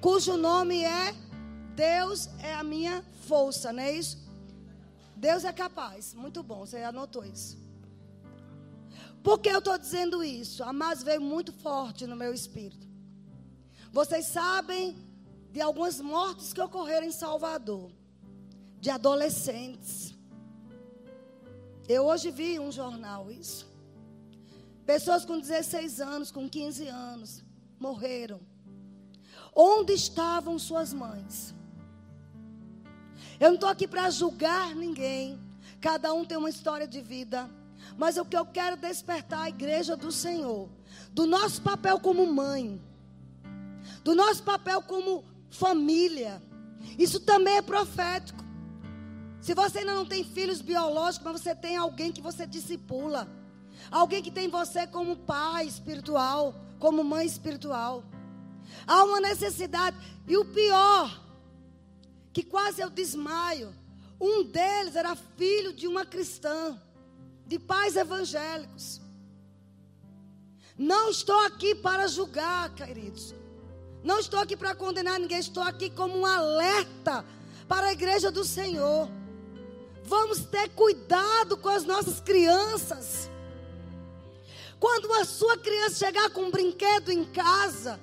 [0.00, 1.14] cujo nome é
[1.74, 4.18] Deus é a minha força, não é isso?
[5.16, 6.14] Deus é capaz.
[6.14, 7.61] Muito bom, você anotou isso.
[9.22, 10.64] Por que eu estou dizendo isso?
[10.64, 12.86] A mais veio muito forte no meu espírito.
[13.92, 14.96] Vocês sabem
[15.52, 17.90] de algumas mortes que ocorreram em Salvador,
[18.80, 20.14] de adolescentes.
[21.88, 23.70] Eu hoje vi um jornal isso.
[24.84, 27.44] Pessoas com 16 anos, com 15 anos,
[27.78, 28.40] morreram.
[29.54, 31.54] Onde estavam suas mães?
[33.38, 35.38] Eu não estou aqui para julgar ninguém.
[35.80, 37.48] Cada um tem uma história de vida.
[37.96, 40.68] Mas o que eu quero despertar a igreja do Senhor,
[41.12, 42.80] do nosso papel como mãe,
[44.02, 46.42] do nosso papel como família.
[46.98, 48.42] Isso também é profético.
[49.40, 53.28] Se você ainda não tem filhos biológicos, mas você tem alguém que você discipula,
[53.90, 58.04] alguém que tem você como pai espiritual, como mãe espiritual.
[58.86, 61.20] Há uma necessidade, e o pior,
[62.32, 63.74] que quase eu desmaio.
[64.20, 66.80] Um deles era filho de uma cristã
[67.46, 69.00] de pais evangélicos.
[70.76, 73.34] Não estou aqui para julgar, queridos.
[74.02, 77.24] Não estou aqui para condenar ninguém, estou aqui como um alerta
[77.68, 79.08] para a igreja do Senhor.
[80.04, 83.30] Vamos ter cuidado com as nossas crianças.
[84.80, 88.00] Quando a sua criança chegar com um brinquedo em casa,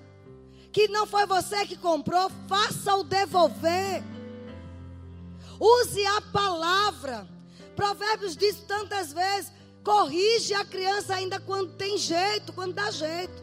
[0.72, 4.02] que não foi você que comprou, faça-o devolver.
[5.60, 7.28] Use a palavra.
[7.80, 9.54] Provérbios diz tantas vezes:
[9.86, 13.42] corrige a criança ainda quando tem jeito, quando dá jeito.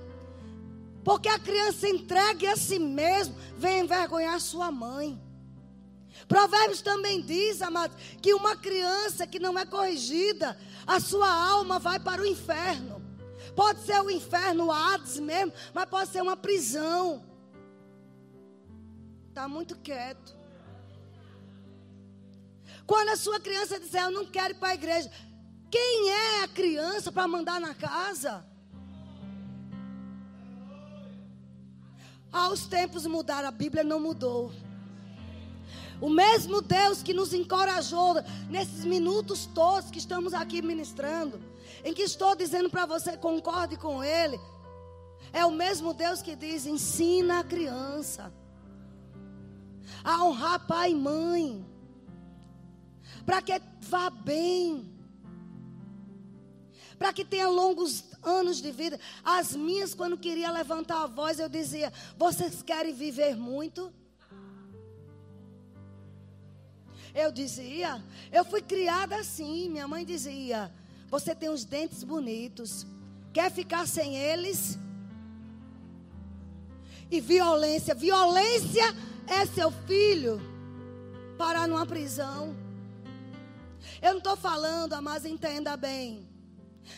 [1.03, 5.19] Porque a criança entregue a si mesmo, vem envergonhar sua mãe.
[6.29, 11.99] Provérbios também diz, amados, que uma criança que não é corrigida, a sua alma vai
[11.99, 13.03] para o inferno.
[13.55, 17.25] Pode ser o inferno, o Hades mesmo, mas pode ser uma prisão.
[19.31, 20.36] Está muito quieto.
[22.87, 25.11] Quando a sua criança disser, eu não quero ir para a igreja,
[25.71, 28.45] quem é a criança para mandar na casa?
[32.33, 34.53] Aos tempos mudaram, a Bíblia não mudou.
[36.01, 38.17] O mesmo Deus que nos encorajou
[38.51, 41.41] nesses minutos todos que estamos aqui ministrando,
[41.85, 44.39] em que estou dizendo para você, concorde com Ele,
[45.33, 48.33] é o mesmo Deus que diz: ensina a criança
[50.05, 51.65] a honrar pai e mãe,
[53.27, 54.89] para que vá bem,
[56.97, 58.99] para que tenha longos anos de vida.
[59.25, 63.93] As minhas, quando queria levantar a voz, eu dizia: vocês querem viver muito?
[67.13, 69.69] Eu dizia, eu fui criada assim.
[69.69, 70.73] Minha mãe dizia:
[71.11, 72.87] Você tem os dentes bonitos,
[73.33, 74.79] quer ficar sem eles?
[77.11, 78.85] E violência, violência
[79.27, 80.41] é seu filho
[81.37, 82.66] parar numa prisão.
[84.03, 86.29] Eu não estou falando, mas entenda bem,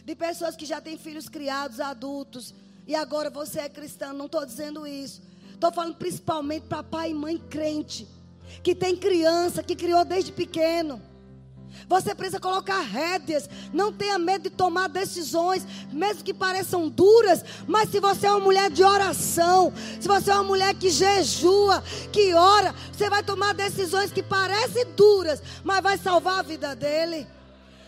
[0.04, 2.54] de pessoas que já têm filhos criados, adultos,
[2.86, 4.12] e agora você é cristão.
[4.12, 5.22] Não estou dizendo isso.
[5.52, 8.06] Estou falando principalmente para pai e mãe crente
[8.62, 11.00] que tem criança que criou desde pequeno.
[11.88, 13.48] Você precisa colocar rédeas.
[13.72, 17.44] Não tenha medo de tomar decisões, mesmo que pareçam duras.
[17.66, 21.82] Mas se você é uma mulher de oração, se você é uma mulher que jejua,
[22.12, 27.26] que ora, você vai tomar decisões que parecem duras, mas vai salvar a vida dele.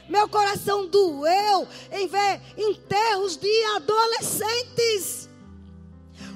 [0.09, 5.29] Meu coração doeu em ver enterros de adolescentes.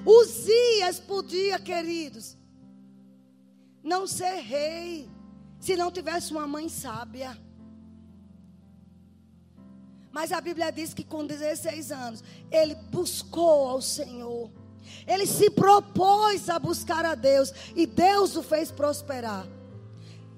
[0.07, 2.37] Uzias podia, queridos
[3.85, 5.11] não ser rei
[5.61, 7.39] se não tivesse uma mãe sábia.
[10.15, 14.49] Mas a Bíblia diz que com 16 anos ele buscou ao Senhor.
[15.09, 19.45] Ele se propôs a buscar a Deus e Deus o fez prosperar.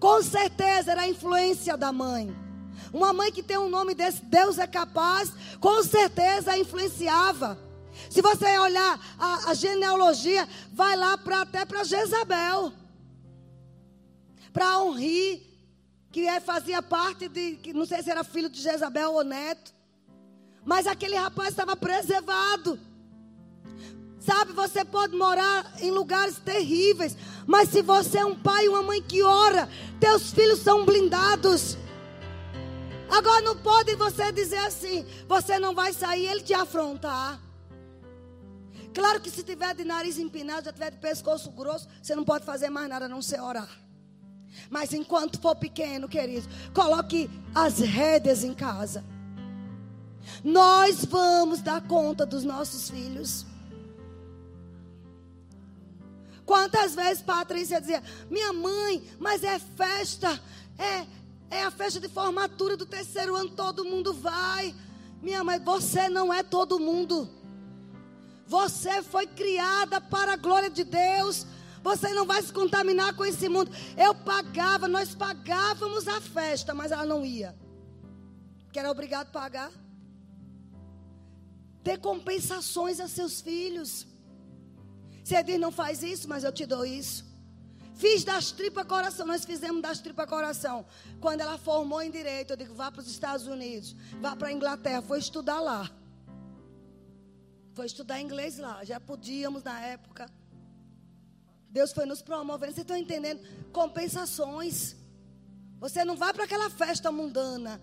[0.01, 2.35] Com certeza era a influência da mãe.
[2.91, 7.59] Uma mãe que tem um nome desse, Deus é capaz, com certeza influenciava.
[8.09, 12.73] Se você olhar a, a genealogia, vai lá pra, até para Jezabel
[14.57, 15.56] para Henri,
[16.17, 19.71] que é, fazia parte de, não sei se era filho de Jezabel ou neto,
[20.65, 22.81] mas aquele rapaz estava preservado.
[24.19, 27.15] Sabe, você pode morar em lugares terríveis,
[27.47, 29.69] mas se você é um pai e uma mãe que ora,
[30.01, 31.77] teus filhos são blindados.
[33.11, 37.39] Agora não pode você dizer assim, você não vai sair, ele te afrontar.
[38.95, 42.47] Claro que se tiver de nariz empinado, já tiver de pescoço grosso, você não pode
[42.47, 43.86] fazer mais nada a não ser orar.
[44.71, 49.05] Mas enquanto for pequeno, querido, coloque as rédeas em casa.
[50.43, 53.47] Nós vamos dar conta dos nossos filhos.
[56.45, 60.41] Quantas vezes Patrícia dizia: Minha mãe, mas é festa,
[60.79, 61.07] é,
[61.51, 64.75] é a festa de formatura do terceiro ano, todo mundo vai.
[65.21, 67.29] Minha mãe, você não é todo mundo.
[68.47, 71.47] Você foi criada para a glória de Deus.
[71.87, 73.71] Você não vai se contaminar com esse mundo.
[73.97, 77.55] Eu pagava, nós pagávamos a festa, mas ela não ia.
[78.73, 79.71] Que era obrigado a pagar.
[81.85, 84.05] Ter compensações a seus filhos.
[85.23, 87.25] Você diz, não faz isso, mas eu te dou isso.
[87.95, 90.85] Fiz das tripas coração, nós fizemos das tripas coração.
[91.21, 94.53] Quando ela formou em direito, eu digo, vá para os Estados Unidos, vá para a
[94.53, 95.89] Inglaterra, foi estudar lá.
[97.75, 100.29] Foi estudar inglês lá, já podíamos na época.
[101.77, 102.73] Deus foi nos promovendo.
[102.73, 103.41] Vocês estão entendendo?
[103.71, 104.97] Compensações.
[105.79, 107.79] Você não vai para aquela festa mundana,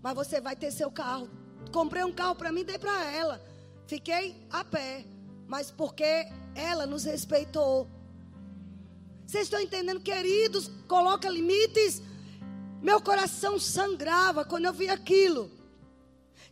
[0.00, 1.28] mas você vai ter seu carro.
[1.72, 3.44] Comprei um carro para mim, dei para ela.
[3.88, 5.04] Fiquei a pé,
[5.48, 7.88] mas porque ela nos respeitou.
[9.26, 10.70] Vocês estão entendendo, queridos?
[10.86, 12.00] Coloca limites.
[12.80, 15.50] Meu coração sangrava quando eu vi aquilo.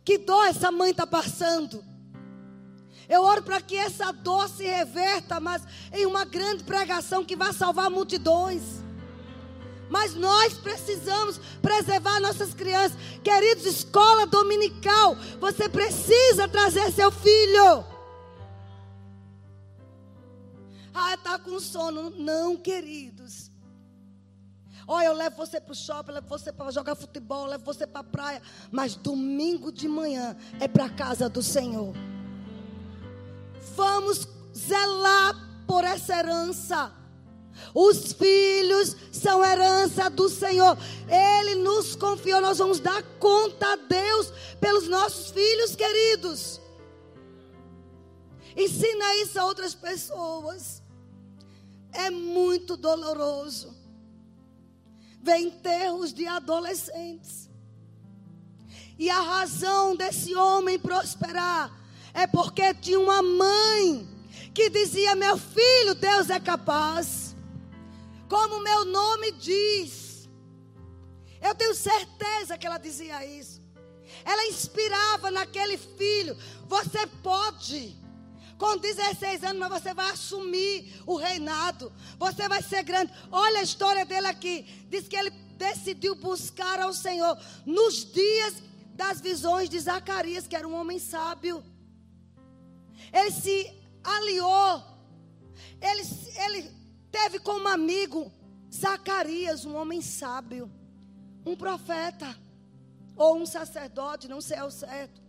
[0.03, 1.81] Que dor essa mãe está passando.
[3.11, 7.51] Eu oro para que essa dor se reverta, mas em uma grande pregação que vai
[7.51, 8.63] salvar multidões.
[9.89, 12.97] Mas nós precisamos preservar nossas crianças.
[13.21, 17.83] Queridos, escola dominical, você precisa trazer seu filho.
[20.93, 22.11] Ah, está com sono.
[22.11, 23.51] Não, queridos.
[24.87, 27.99] Olha, eu levo você para o shopping, levo você para jogar futebol, levo você para
[27.99, 28.41] a praia.
[28.71, 31.93] Mas domingo de manhã é para a casa do Senhor.
[33.81, 36.93] Vamos zelar por essa herança.
[37.73, 40.77] Os filhos são herança do Senhor.
[41.09, 46.61] Ele nos confiou, nós vamos dar conta a Deus pelos nossos filhos queridos.
[48.55, 50.83] Ensina isso a outras pessoas.
[51.91, 53.75] É muito doloroso.
[55.23, 57.49] Vem enterros de adolescentes.
[58.99, 61.80] E a razão desse homem prosperar
[62.13, 64.07] é porque tinha uma mãe
[64.53, 67.35] que dizia: Meu filho, Deus é capaz.
[68.29, 70.29] Como meu nome diz.
[71.41, 73.61] Eu tenho certeza que ela dizia isso.
[74.23, 76.37] Ela inspirava naquele filho:
[76.67, 77.99] Você pode.
[78.57, 81.91] Com 16 anos, mas você vai assumir o reinado.
[82.19, 83.11] Você vai ser grande.
[83.31, 84.85] Olha a história dele aqui.
[84.87, 87.35] Diz que ele decidiu buscar ao Senhor
[87.65, 88.61] nos dias
[88.93, 91.63] das visões de Zacarias, que era um homem sábio.
[93.11, 94.83] Ele se aliou.
[95.81, 96.01] Ele,
[96.45, 96.71] ele
[97.11, 98.31] teve como amigo
[98.73, 100.71] Zacarias, um homem sábio,
[101.45, 102.35] um profeta,
[103.15, 105.21] ou um sacerdote, não sei ao certo.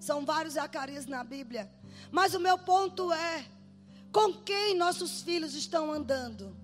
[0.00, 1.70] São vários Zacarias na Bíblia.
[2.10, 3.44] Mas o meu ponto é:
[4.12, 6.56] com quem nossos filhos estão andando?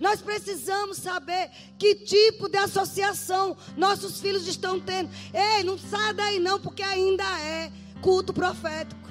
[0.00, 5.10] Nós precisamos saber que tipo de associação nossos filhos estão tendo.
[5.32, 7.70] Ei, não saia daí não, porque ainda é
[8.00, 9.03] culto profético.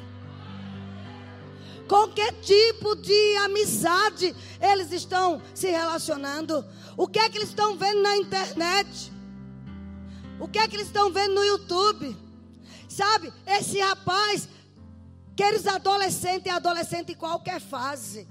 [2.13, 6.65] Que tipo de amizade eles estão se relacionando?
[6.95, 9.11] O que é que eles estão vendo na internet?
[10.39, 12.15] O que é que eles estão vendo no YouTube?
[12.87, 14.47] Sabe, esse rapaz,
[15.35, 18.27] queridos adolescentes e adolescente em qualquer fase.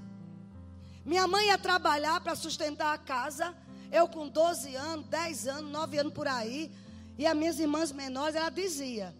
[1.05, 3.53] Minha mãe ia trabalhar para sustentar a casa.
[3.91, 6.71] Eu com 12 anos, 10 anos, 9 anos por aí.
[7.17, 9.13] E as minhas irmãs menores, ela dizia.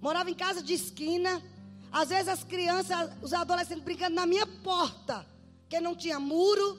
[0.00, 1.42] Morava em casa de esquina.
[1.96, 5.24] Às vezes as crianças, os adolescentes brincando na minha porta,
[5.66, 6.78] que não tinha muro.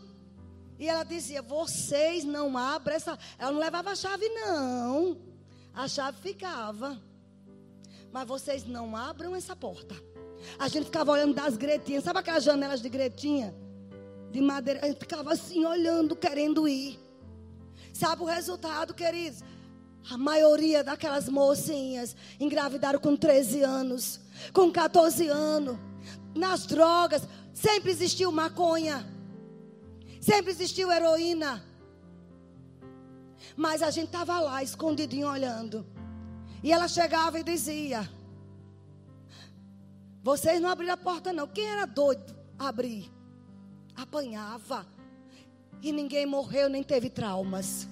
[0.78, 3.18] E ela dizia: Vocês não abrem essa.
[3.40, 5.18] Ela não levava a chave, não.
[5.74, 7.02] A chave ficava.
[8.12, 9.96] Mas vocês não abram essa porta.
[10.60, 12.04] A gente ficava olhando das gretinhas.
[12.04, 13.56] Sabe aquelas janelas de gretinha?
[14.32, 14.82] De madeira.
[14.84, 17.00] A gente ficava assim olhando, querendo ir.
[17.92, 19.42] Sabe o resultado, queridos?
[20.12, 25.78] A maioria daquelas mocinhas engravidaram com 13 anos com 14 anos,
[26.36, 29.06] nas drogas, sempre existiu maconha,
[30.22, 31.64] sempre existiu heroína.
[33.56, 35.86] Mas a gente estava lá, escondidinho, olhando.
[36.64, 38.10] E ela chegava e dizia:
[40.24, 41.48] Vocês não abriram a porta, não.
[41.48, 43.12] Quem era doido abrir?
[43.96, 44.86] Apanhava.
[45.82, 47.88] E ninguém morreu, nem teve traumas.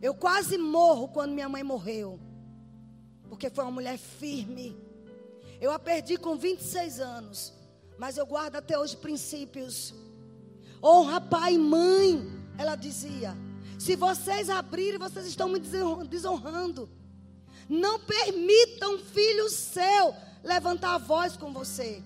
[0.00, 2.20] Eu quase morro quando minha mãe morreu.
[3.28, 4.76] Porque foi uma mulher firme.
[5.60, 7.52] Eu a perdi com 26 anos.
[7.98, 9.94] Mas eu guardo até hoje princípios.
[10.82, 12.26] Honra pai e mãe.
[12.58, 13.36] Ela dizia:
[13.78, 15.60] Se vocês abrirem, vocês estão me
[16.08, 16.88] desonrando.
[17.68, 22.02] Não permitam filho seu levantar a voz com você.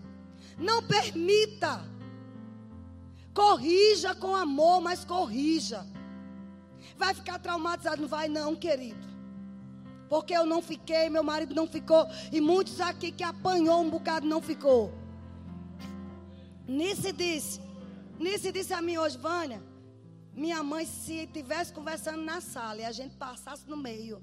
[0.57, 1.84] Não permita.
[3.34, 5.86] Corrija com amor, mas corrija.
[6.96, 8.03] Vai ficar traumatizado?
[8.03, 9.09] Não vai, não, querido.
[10.11, 12.04] Porque eu não fiquei, meu marido não ficou.
[12.32, 14.92] E muitos aqui que apanhou um bocado não ficou.
[16.66, 17.61] Nisso disse.
[18.18, 19.62] Nisso disse a mim hoje, Vânia.
[20.34, 24.20] Minha mãe, se estivesse conversando na sala e a gente passasse no meio,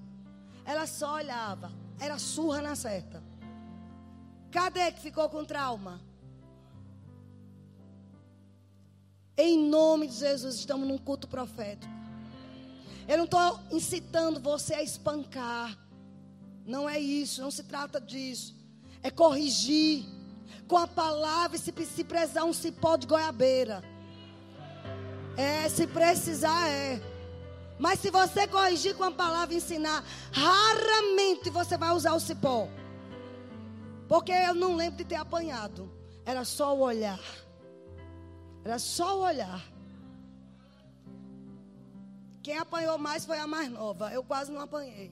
[0.66, 1.72] ela só olhava.
[1.98, 3.24] Era surra na certa.
[4.52, 6.02] Cadê que ficou com trauma?
[9.38, 11.97] Em nome de Jesus, estamos num culto profético.
[13.08, 15.78] Eu não estou incitando você a espancar.
[16.66, 18.56] Não é isso, não se trata disso.
[19.02, 20.06] É corrigir.
[20.68, 23.82] Com a palavra, se, se precisar um cipó de goiabeira.
[25.38, 27.02] É, se precisar, é.
[27.80, 32.68] Mas se você corrigir com a palavra ensinar, raramente você vai usar o cipó.
[34.10, 35.90] Porque eu não lembro de ter apanhado.
[36.26, 37.20] Era só o olhar.
[38.66, 39.64] Era só o olhar.
[42.48, 44.10] Quem apanhou mais foi a mais nova.
[44.14, 45.12] Eu quase não apanhei.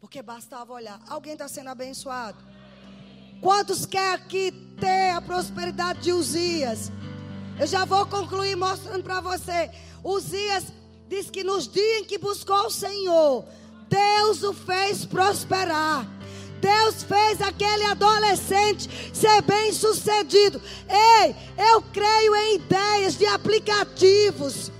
[0.00, 0.98] Porque bastava olhar.
[1.06, 2.38] Alguém está sendo abençoado?
[3.42, 6.90] Quantos quer aqui ter a prosperidade de Uzias?
[7.60, 9.70] Eu já vou concluir mostrando para você.
[10.02, 10.72] Uzias
[11.06, 13.44] diz que nos dias em que buscou o Senhor,
[13.90, 16.06] Deus o fez prosperar.
[16.62, 20.62] Deus fez aquele adolescente ser bem sucedido.
[20.88, 24.72] Ei, eu creio em ideias de aplicativos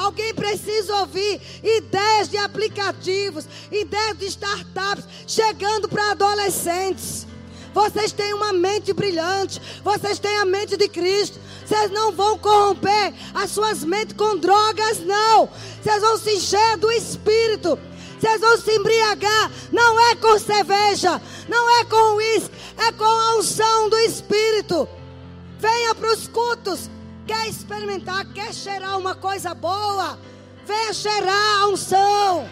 [0.00, 7.26] Alguém precisa ouvir ideias de aplicativos, ideias de startups chegando para adolescentes.
[7.74, 9.60] Vocês têm uma mente brilhante.
[9.84, 11.38] Vocês têm a mente de Cristo.
[11.66, 15.50] Vocês não vão corromper as suas mentes com drogas, não.
[15.82, 17.78] Vocês vão se encher do Espírito.
[18.18, 19.52] Vocês vão se embriagar.
[19.70, 21.20] Não é com cerveja.
[21.46, 22.56] Não é com uísque.
[22.88, 24.88] É com a unção do Espírito.
[25.58, 26.88] Venha para os cultos.
[27.30, 28.24] Quer experimentar?
[28.32, 30.18] Quer cheirar uma coisa boa?
[30.66, 32.48] Venha cheirar a unção.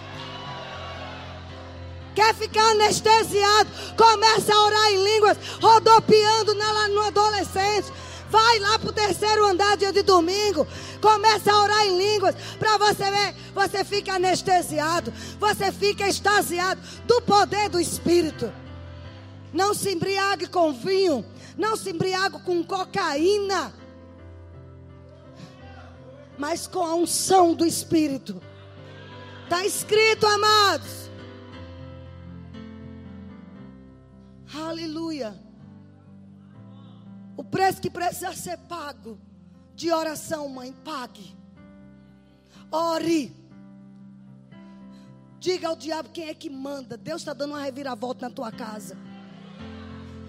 [2.15, 3.69] Quer ficar anestesiado?
[3.97, 7.93] Começa a orar em línguas, rodopiando na, no adolescente.
[8.31, 10.65] Vai lá para o terceiro andar dia de domingo.
[11.01, 12.37] Começa a orar em línguas.
[12.57, 15.13] Para você ver, você fica anestesiado.
[15.41, 18.53] Você fica extasiado do poder do Espírito.
[19.53, 21.27] Não se embriague com vinho.
[21.57, 23.75] Não se embriague com cocaína.
[26.39, 28.41] Mas com a unção do Espírito.
[29.45, 31.11] Está escrito, amados.
[34.55, 35.39] Aleluia.
[37.37, 39.19] O preço que precisa ser pago
[39.75, 41.37] de oração, mãe, pague.
[42.71, 43.35] Ore.
[45.41, 46.97] Diga ao diabo quem é que manda.
[46.97, 48.97] Deus está dando uma reviravolta na tua casa.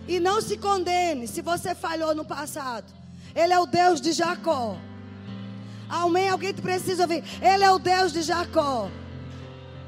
[0.07, 2.93] E não se condene se você falhou no passado.
[3.35, 4.77] Ele é o Deus de Jacó.
[5.89, 6.29] Amém?
[6.29, 7.23] Alguém precisa ouvir.
[7.41, 8.91] Ele é o Deus de Jacó.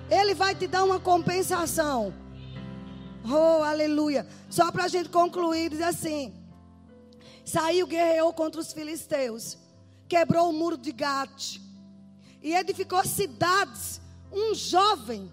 [0.09, 2.13] Ele vai te dar uma compensação.
[3.23, 4.27] Oh, aleluia.
[4.49, 6.33] Só para a gente concluir, diz assim:
[7.45, 9.57] Saiu, guerreou contra os filisteus,
[10.07, 11.59] quebrou o muro de Gate
[12.41, 14.01] e edificou cidades.
[14.33, 15.31] Um jovem,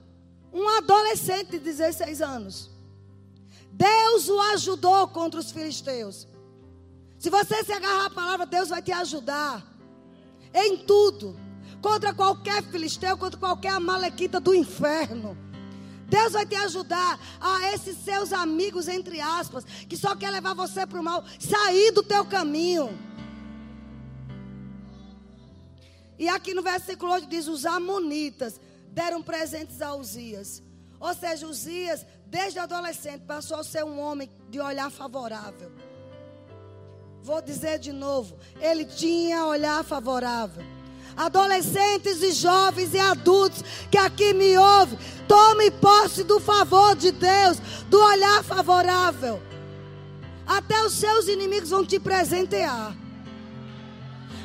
[0.52, 2.68] um adolescente de 16 anos.
[3.70, 6.26] Deus o ajudou contra os filisteus.
[7.16, 9.64] Se você se agarrar à palavra, Deus vai te ajudar
[10.66, 11.38] em tudo.
[11.80, 15.36] Contra qualquer filisteu, contra qualquer amalequita do inferno.
[16.09, 20.86] Deus vai te ajudar a esses seus amigos, entre aspas, que só quer levar você
[20.86, 22.98] para o mal, sair do teu caminho.
[26.18, 30.62] E aqui no versículo 8 diz: os amonitas deram presentes a Uzias.
[30.98, 35.70] Ou seja, Uzias, desde adolescente, passou a ser um homem de olhar favorável.
[37.22, 40.64] Vou dizer de novo: ele tinha olhar favorável
[41.18, 44.96] adolescentes e jovens e adultos que aqui me ouvem,
[45.26, 47.58] tome posse do favor de Deus,
[47.90, 49.42] do olhar favorável.
[50.46, 52.96] Até os seus inimigos vão te presentear.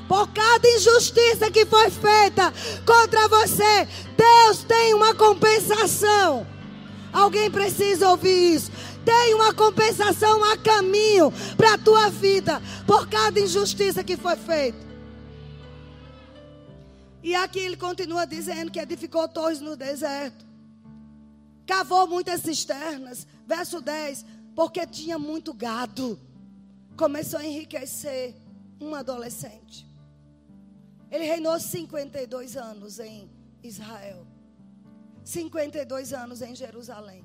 [0.07, 2.51] Por cada injustiça que foi feita
[2.85, 6.45] contra você, Deus tem uma compensação.
[7.13, 8.71] Alguém precisa ouvir isso.
[9.05, 14.93] Tem uma compensação a caminho para a tua vida por cada injustiça que foi feita.
[17.23, 20.45] E aqui ele continua dizendo que edificou torres no deserto.
[21.65, 23.25] Cavou muitas cisternas.
[23.47, 24.25] Verso 10.
[24.53, 26.19] Porque tinha muito gado.
[26.97, 28.35] Começou a enriquecer
[28.79, 29.87] um adolescente.
[31.09, 33.29] Ele reinou 52 anos em
[33.63, 34.27] Israel.
[35.23, 37.23] 52 anos em Jerusalém.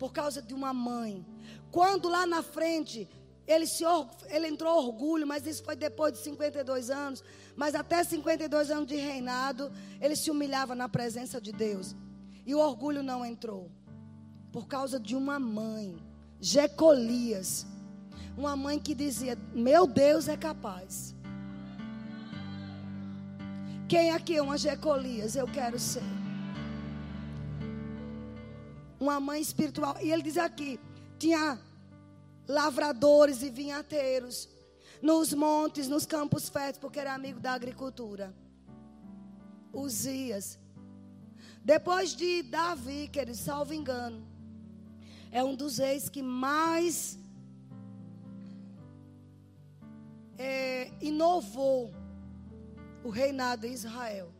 [0.00, 1.24] Por causa de uma mãe.
[1.70, 3.08] Quando lá na frente
[3.46, 3.84] ele, se,
[4.28, 7.22] ele entrou orgulho, mas isso foi depois de 52 anos.
[7.54, 9.70] Mas até 52 anos de reinado,
[10.00, 11.94] ele se humilhava na presença de Deus.
[12.46, 13.70] E o orgulho não entrou.
[14.50, 15.96] Por causa de uma mãe,
[16.40, 17.66] Jecolias.
[18.36, 21.14] Uma mãe que dizia: Meu Deus é capaz.
[23.88, 25.36] Quem aqui é uma Jecolias?
[25.36, 26.19] Eu quero ser.
[29.00, 29.96] Uma mãe espiritual.
[30.00, 30.78] E ele diz aqui:
[31.18, 31.58] tinha
[32.46, 34.48] lavradores e vinhateiros
[35.00, 38.34] nos montes, nos campos férteis, porque era amigo da agricultura.
[39.72, 40.58] Uzias.
[41.64, 44.26] Depois de Davi, que ele, salvo engano,
[45.30, 47.18] é um dos reis que mais
[50.36, 51.92] é, inovou
[53.04, 54.32] o reinado de Israel.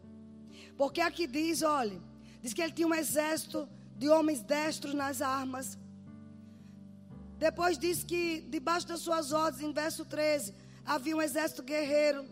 [0.76, 2.00] Porque aqui diz, olha,
[2.42, 3.68] diz que ele tinha um exército
[4.00, 5.78] de homens destros nas armas,
[7.36, 10.54] depois diz que debaixo das suas ordens, em verso 13,
[10.86, 12.24] havia um exército guerreiro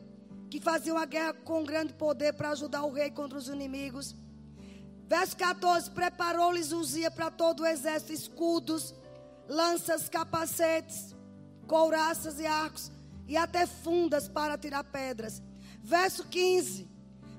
[0.49, 4.16] que fazia uma guerra com grande poder para ajudar o rei contra os inimigos.
[5.07, 8.95] Verso 14: Preparou-lhes Uzia para todo o exército escudos,
[9.47, 11.15] lanças, capacetes,
[11.66, 12.90] couraças e arcos,
[13.27, 15.43] e até fundas para tirar pedras.
[15.82, 16.89] Verso 15: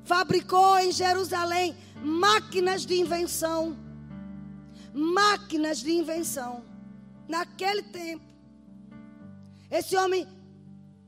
[0.04, 3.89] Fabricou em Jerusalém máquinas de invenção.
[4.94, 6.64] Máquinas de invenção
[7.28, 8.26] naquele tempo.
[9.70, 10.28] Esse homem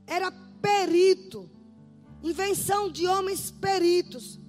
[0.06, 0.32] era
[0.62, 1.50] perito,
[2.22, 4.40] invenção de homens peritos,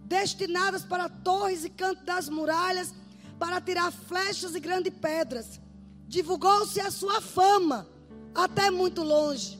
[0.00, 2.92] destinadas para torres e cantos das muralhas,
[3.38, 5.60] para tirar flechas e grandes pedras.
[6.08, 7.88] Divulgou-se a sua fama
[8.34, 9.58] até muito longe.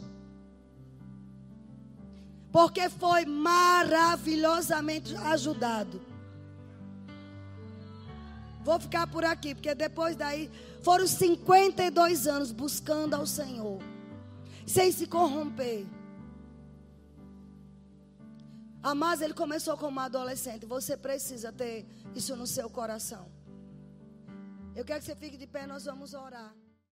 [2.51, 6.01] Porque foi maravilhosamente ajudado.
[8.65, 10.51] Vou ficar por aqui, porque depois daí
[10.83, 13.79] foram 52 anos buscando ao Senhor,
[14.67, 15.87] sem se corromper.
[18.97, 20.67] Mas ele começou como adolescente.
[20.67, 23.31] Você precisa ter isso no seu coração.
[24.75, 26.55] Eu quero que você fique de pé, nós vamos orar.